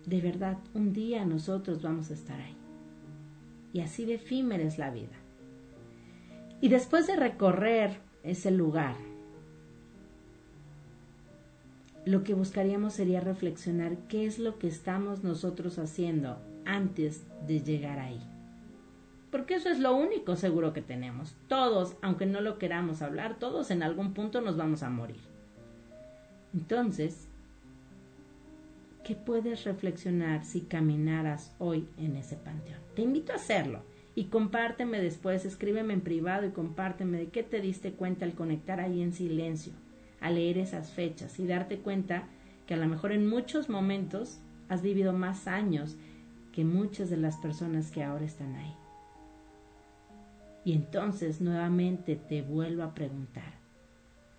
De 0.06 0.19
verdad, 0.19 0.58
un 0.73 0.93
día 0.93 1.23
nosotros 1.25 1.82
vamos 1.82 2.12
a 2.12 2.15
estar 2.15 2.39
ahí. 2.39 2.56
Y 3.73 3.82
así 3.82 4.06
de 4.06 4.15
efímera 4.15 4.63
es 4.63 4.77
la 4.77 4.89
vida. 4.89 5.15
Y 6.60 6.69
después 6.69 7.08
de 7.08 7.15
recorrer 7.15 7.99
ese 8.23 8.51
lugar, 8.51 8.95
lo 12.06 12.23
que 12.23 12.34
buscaríamos 12.34 12.93
sería 12.93 13.21
reflexionar 13.21 13.95
qué 14.10 14.25
es 14.25 14.39
lo 14.39 14.58
que 14.58 14.67
estamos 14.67 15.23
nosotros 15.23 15.77
haciendo 15.77 16.39
antes 16.65 17.23
de 17.47 17.62
llegar 17.62 17.99
ahí. 17.99 18.31
Porque 19.32 19.56
eso 19.56 19.70
es 19.70 19.80
lo 19.80 19.96
único 19.96 20.36
seguro 20.36 20.74
que 20.74 20.82
tenemos. 20.82 21.36
Todos, 21.48 21.96
aunque 22.02 22.26
no 22.26 22.41
lo 22.41 22.58
queramos 22.58 23.02
hablar, 23.02 23.39
todos 23.39 23.72
en 23.72 23.82
algún 23.82 24.13
punto 24.13 24.41
nos 24.41 24.58
vamos 24.58 24.84
a 24.84 24.89
morir. 24.89 25.22
Entonces, 26.54 27.30
¿qué 29.06 29.15
puedes 29.15 29.63
reflexionar 29.63 30.44
si 30.44 30.62
caminaras 30.62 31.56
hoy 31.60 31.88
en 31.98 32.17
ese 32.17 32.36
panteón? 32.36 32.80
Te 32.94 33.04
invito 33.04 33.32
a 33.32 33.36
hacerlo 33.36 33.84
y 34.15 34.26
compárteme 34.26 35.00
después, 35.00 35.46
escríbeme 35.46 35.94
en 35.94 36.02
privado 36.02 36.46
y 36.46 36.52
compárteme 36.52 37.17
de 37.17 37.28
qué 37.28 37.44
te 37.44 37.62
diste 37.62 37.94
cuenta 37.94 38.26
al 38.26 38.34
conectar 38.34 38.82
ahí 38.82 39.02
en 39.02 39.13
silencio, 39.13 39.72
al 40.20 40.36
leer 40.36 40.58
esas 40.58 40.91
fechas 40.91 41.39
y 41.39 41.48
darte 41.48 41.78
cuenta 41.78 42.28
que 42.67 42.74
a 42.74 42.78
lo 42.78 42.88
mejor 42.88 43.13
en 43.13 43.28
muchos 43.28 43.70
momentos 43.70 44.39
has 44.67 44.82
vivido 44.82 45.13
más 45.13 45.48
años 45.48 45.96
que 46.52 46.65
muchas 46.65 47.10
de 47.10 47.17
las 47.17 47.38
personas 47.38 47.91
que 47.91 48.04
ahora 48.04 48.26
están 48.26 48.56
ahí. 48.56 48.76
Y 50.63 50.74
entonces 50.74 51.41
nuevamente 51.41 52.15
te 52.15 52.41
vuelvo 52.41 52.84
a 52.84 52.93
preguntar, 52.93 53.56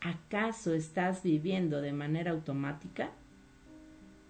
¿acaso 0.00 0.72
estás 0.72 1.22
viviendo 1.22 1.80
de 1.80 1.92
manera 1.92 2.30
automática? 2.30 3.10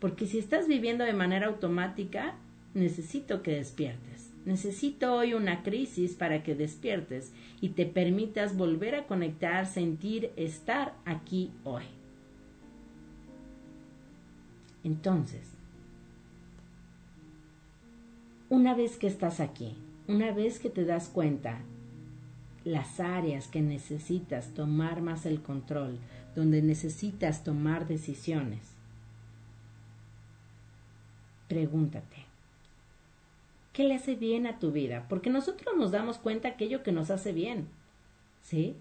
Porque 0.00 0.26
si 0.26 0.38
estás 0.38 0.66
viviendo 0.68 1.04
de 1.04 1.12
manera 1.12 1.48
automática, 1.48 2.34
necesito 2.74 3.42
que 3.42 3.56
despiertes. 3.56 4.32
Necesito 4.44 5.14
hoy 5.14 5.34
una 5.34 5.62
crisis 5.62 6.14
para 6.14 6.42
que 6.42 6.56
despiertes 6.56 7.32
y 7.60 7.70
te 7.70 7.86
permitas 7.86 8.56
volver 8.56 8.96
a 8.96 9.06
conectar, 9.06 9.66
sentir, 9.66 10.32
estar 10.36 10.94
aquí 11.04 11.52
hoy. 11.62 11.84
Entonces, 14.82 15.46
una 18.48 18.74
vez 18.74 18.96
que 18.96 19.06
estás 19.06 19.38
aquí, 19.38 19.76
una 20.08 20.32
vez 20.32 20.58
que 20.58 20.70
te 20.70 20.84
das 20.84 21.08
cuenta 21.08 21.60
las 22.64 23.00
áreas 23.00 23.48
que 23.48 23.60
necesitas 23.60 24.54
tomar 24.54 25.02
más 25.02 25.26
el 25.26 25.42
control, 25.42 25.98
donde 26.34 26.62
necesitas 26.62 27.44
tomar 27.44 27.86
decisiones. 27.86 28.60
Pregúntate, 31.48 32.24
¿qué 33.72 33.84
le 33.84 33.94
hace 33.94 34.14
bien 34.14 34.46
a 34.46 34.58
tu 34.58 34.72
vida? 34.72 35.06
Porque 35.08 35.30
nosotros 35.30 35.76
nos 35.76 35.90
damos 35.90 36.18
cuenta 36.18 36.48
aquello 36.48 36.82
que 36.82 36.92
nos 36.92 37.10
hace 37.10 37.32
bien, 37.32 37.68
¿sí? 38.42 38.76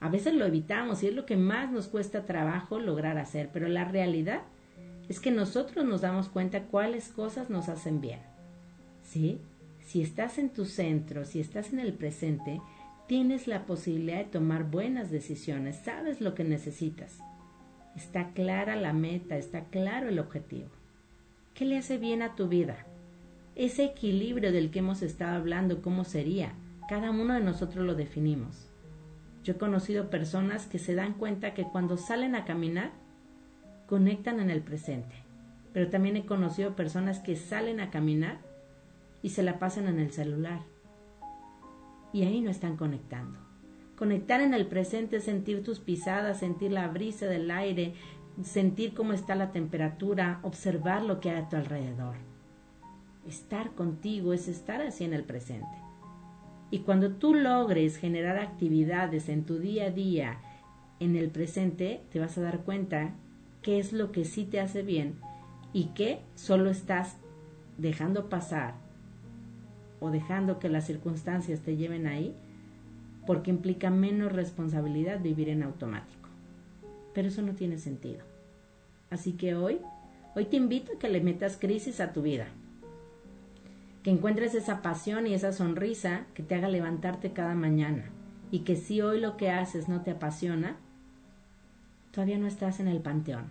A 0.00 0.08
veces 0.08 0.34
lo 0.34 0.44
evitamos 0.44 1.02
y 1.02 1.08
es 1.08 1.14
lo 1.14 1.26
que 1.26 1.36
más 1.36 1.70
nos 1.70 1.88
cuesta 1.88 2.24
trabajo 2.24 2.78
lograr 2.78 3.18
hacer, 3.18 3.50
pero 3.52 3.68
la 3.68 3.84
realidad 3.84 4.42
es 5.08 5.20
que 5.20 5.30
nosotros 5.30 5.84
nos 5.84 6.00
damos 6.00 6.28
cuenta 6.28 6.64
cuáles 6.64 7.08
cosas 7.08 7.50
nos 7.50 7.68
hacen 7.68 8.00
bien, 8.00 8.20
¿sí? 9.04 9.40
Si 9.84 10.00
estás 10.00 10.38
en 10.38 10.50
tu 10.50 10.64
centro, 10.64 11.24
si 11.24 11.40
estás 11.40 11.72
en 11.72 11.80
el 11.80 11.92
presente, 11.92 12.60
tienes 13.12 13.46
la 13.46 13.66
posibilidad 13.66 14.16
de 14.16 14.24
tomar 14.24 14.70
buenas 14.70 15.10
decisiones, 15.10 15.76
sabes 15.84 16.22
lo 16.22 16.34
que 16.34 16.44
necesitas. 16.44 17.18
Está 17.94 18.32
clara 18.32 18.74
la 18.74 18.94
meta, 18.94 19.36
está 19.36 19.64
claro 19.64 20.08
el 20.08 20.18
objetivo. 20.18 20.70
¿Qué 21.52 21.66
le 21.66 21.76
hace 21.76 21.98
bien 21.98 22.22
a 22.22 22.34
tu 22.36 22.48
vida? 22.48 22.86
Ese 23.54 23.84
equilibrio 23.84 24.50
del 24.50 24.70
que 24.70 24.78
hemos 24.78 25.02
estado 25.02 25.36
hablando, 25.36 25.82
¿cómo 25.82 26.04
sería? 26.04 26.54
Cada 26.88 27.10
uno 27.10 27.34
de 27.34 27.42
nosotros 27.42 27.84
lo 27.84 27.94
definimos. 27.94 28.70
Yo 29.44 29.52
he 29.52 29.58
conocido 29.58 30.08
personas 30.08 30.64
que 30.64 30.78
se 30.78 30.94
dan 30.94 31.12
cuenta 31.12 31.52
que 31.52 31.64
cuando 31.64 31.98
salen 31.98 32.34
a 32.34 32.46
caminar, 32.46 32.92
conectan 33.88 34.40
en 34.40 34.48
el 34.48 34.62
presente. 34.62 35.16
Pero 35.74 35.90
también 35.90 36.16
he 36.16 36.24
conocido 36.24 36.76
personas 36.76 37.20
que 37.20 37.36
salen 37.36 37.78
a 37.80 37.90
caminar 37.90 38.38
y 39.22 39.28
se 39.28 39.42
la 39.42 39.58
pasan 39.58 39.86
en 39.86 39.98
el 39.98 40.12
celular 40.12 40.71
y 42.12 42.22
ahí 42.22 42.40
no 42.40 42.50
están 42.50 42.76
conectando. 42.76 43.38
Conectar 43.96 44.40
en 44.40 44.54
el 44.54 44.66
presente 44.66 45.16
es 45.16 45.24
sentir 45.24 45.62
tus 45.62 45.78
pisadas, 45.78 46.40
sentir 46.40 46.72
la 46.72 46.88
brisa 46.88 47.26
del 47.26 47.50
aire, 47.50 47.94
sentir 48.42 48.94
cómo 48.94 49.12
está 49.12 49.34
la 49.34 49.52
temperatura, 49.52 50.40
observar 50.42 51.02
lo 51.02 51.20
que 51.20 51.30
hay 51.30 51.42
a 51.42 51.48
tu 51.48 51.56
alrededor. 51.56 52.16
Estar 53.26 53.72
contigo 53.72 54.32
es 54.32 54.48
estar 54.48 54.80
así 54.82 55.04
en 55.04 55.12
el 55.12 55.24
presente. 55.24 55.78
Y 56.70 56.80
cuando 56.80 57.12
tú 57.12 57.34
logres 57.34 57.96
generar 57.96 58.38
actividades 58.38 59.28
en 59.28 59.44
tu 59.44 59.58
día 59.58 59.86
a 59.86 59.90
día 59.90 60.40
en 61.00 61.16
el 61.16 61.30
presente, 61.30 62.00
te 62.10 62.18
vas 62.18 62.36
a 62.38 62.42
dar 62.42 62.60
cuenta 62.60 63.14
qué 63.60 63.78
es 63.78 63.92
lo 63.92 64.10
que 64.10 64.24
sí 64.24 64.44
te 64.44 64.58
hace 64.58 64.82
bien 64.82 65.16
y 65.72 65.90
qué 65.94 66.22
solo 66.34 66.70
estás 66.70 67.18
dejando 67.78 68.28
pasar 68.28 68.81
o 70.02 70.10
dejando 70.10 70.58
que 70.58 70.68
las 70.68 70.84
circunstancias 70.84 71.60
te 71.60 71.76
lleven 71.76 72.06
ahí, 72.06 72.34
porque 73.26 73.50
implica 73.50 73.88
menos 73.88 74.32
responsabilidad 74.32 75.20
vivir 75.20 75.48
en 75.48 75.62
automático. 75.62 76.28
Pero 77.14 77.28
eso 77.28 77.40
no 77.40 77.54
tiene 77.54 77.78
sentido. 77.78 78.24
Así 79.10 79.32
que 79.32 79.54
hoy, 79.54 79.78
hoy 80.34 80.46
te 80.46 80.56
invito 80.56 80.92
a 80.92 80.98
que 80.98 81.08
le 81.08 81.20
metas 81.20 81.56
crisis 81.56 82.00
a 82.00 82.12
tu 82.12 82.22
vida. 82.22 82.48
que 84.02 84.10
encuentres 84.10 84.54
esa 84.54 84.82
pasión 84.82 85.26
y 85.26 85.34
esa 85.34 85.52
sonrisa 85.52 86.26
que 86.34 86.42
te 86.42 86.54
haga 86.56 86.68
levantarte 86.68 87.32
cada 87.32 87.54
mañana 87.54 88.04
y 88.50 88.60
que 88.60 88.76
si 88.76 89.00
hoy 89.00 89.20
lo 89.20 89.36
que 89.36 89.50
haces 89.50 89.88
no 89.88 90.02
te 90.02 90.10
apasiona, 90.10 90.76
todavía 92.10 92.38
no 92.38 92.46
estás 92.46 92.80
en 92.80 92.88
el 92.88 93.00
panteón. 93.00 93.46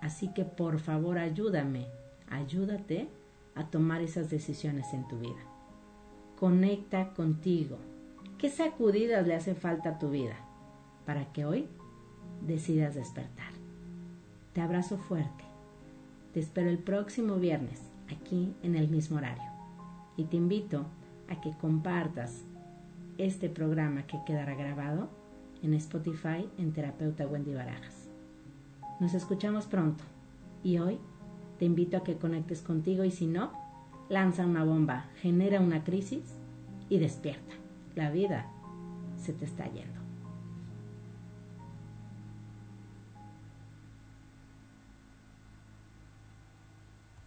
Así 0.00 0.32
que 0.32 0.44
por 0.44 0.78
favor 0.80 1.18
ayúdame, 1.18 1.86
ayúdate 2.30 3.08
a 3.54 3.66
tomar 3.66 4.00
esas 4.00 4.30
decisiones 4.30 4.94
en 4.94 5.06
tu 5.08 5.18
vida. 5.18 5.49
Conecta 6.40 7.12
contigo. 7.12 7.76
¿Qué 8.38 8.48
sacudidas 8.48 9.26
le 9.26 9.34
hace 9.34 9.54
falta 9.54 9.90
a 9.90 9.98
tu 9.98 10.08
vida 10.08 10.36
para 11.04 11.30
que 11.34 11.44
hoy 11.44 11.66
decidas 12.40 12.94
despertar? 12.94 13.52
Te 14.54 14.62
abrazo 14.62 14.96
fuerte. 14.96 15.44
Te 16.32 16.40
espero 16.40 16.70
el 16.70 16.78
próximo 16.78 17.36
viernes 17.36 17.82
aquí 18.10 18.54
en 18.62 18.74
el 18.74 18.88
mismo 18.88 19.18
horario 19.18 19.50
y 20.16 20.24
te 20.24 20.38
invito 20.38 20.86
a 21.28 21.42
que 21.42 21.50
compartas 21.50 22.40
este 23.18 23.50
programa 23.50 24.06
que 24.06 24.16
quedará 24.24 24.54
grabado 24.54 25.10
en 25.62 25.74
Spotify 25.74 26.48
en 26.56 26.72
Terapeuta 26.72 27.26
Wendy 27.26 27.52
Barajas. 27.52 28.08
Nos 28.98 29.12
escuchamos 29.12 29.66
pronto 29.66 30.04
y 30.64 30.78
hoy 30.78 30.96
te 31.58 31.66
invito 31.66 31.98
a 31.98 32.02
que 32.02 32.16
conectes 32.16 32.62
contigo 32.62 33.04
y 33.04 33.10
si 33.10 33.26
no, 33.26 33.52
lanza 34.10 34.44
una 34.44 34.64
bomba, 34.64 35.06
genera 35.22 35.60
una 35.60 35.84
crisis 35.84 36.36
y 36.90 36.98
despierta. 36.98 37.54
La 37.94 38.10
vida 38.10 38.50
se 39.16 39.32
te 39.32 39.44
está 39.44 39.64
yendo. 39.66 39.99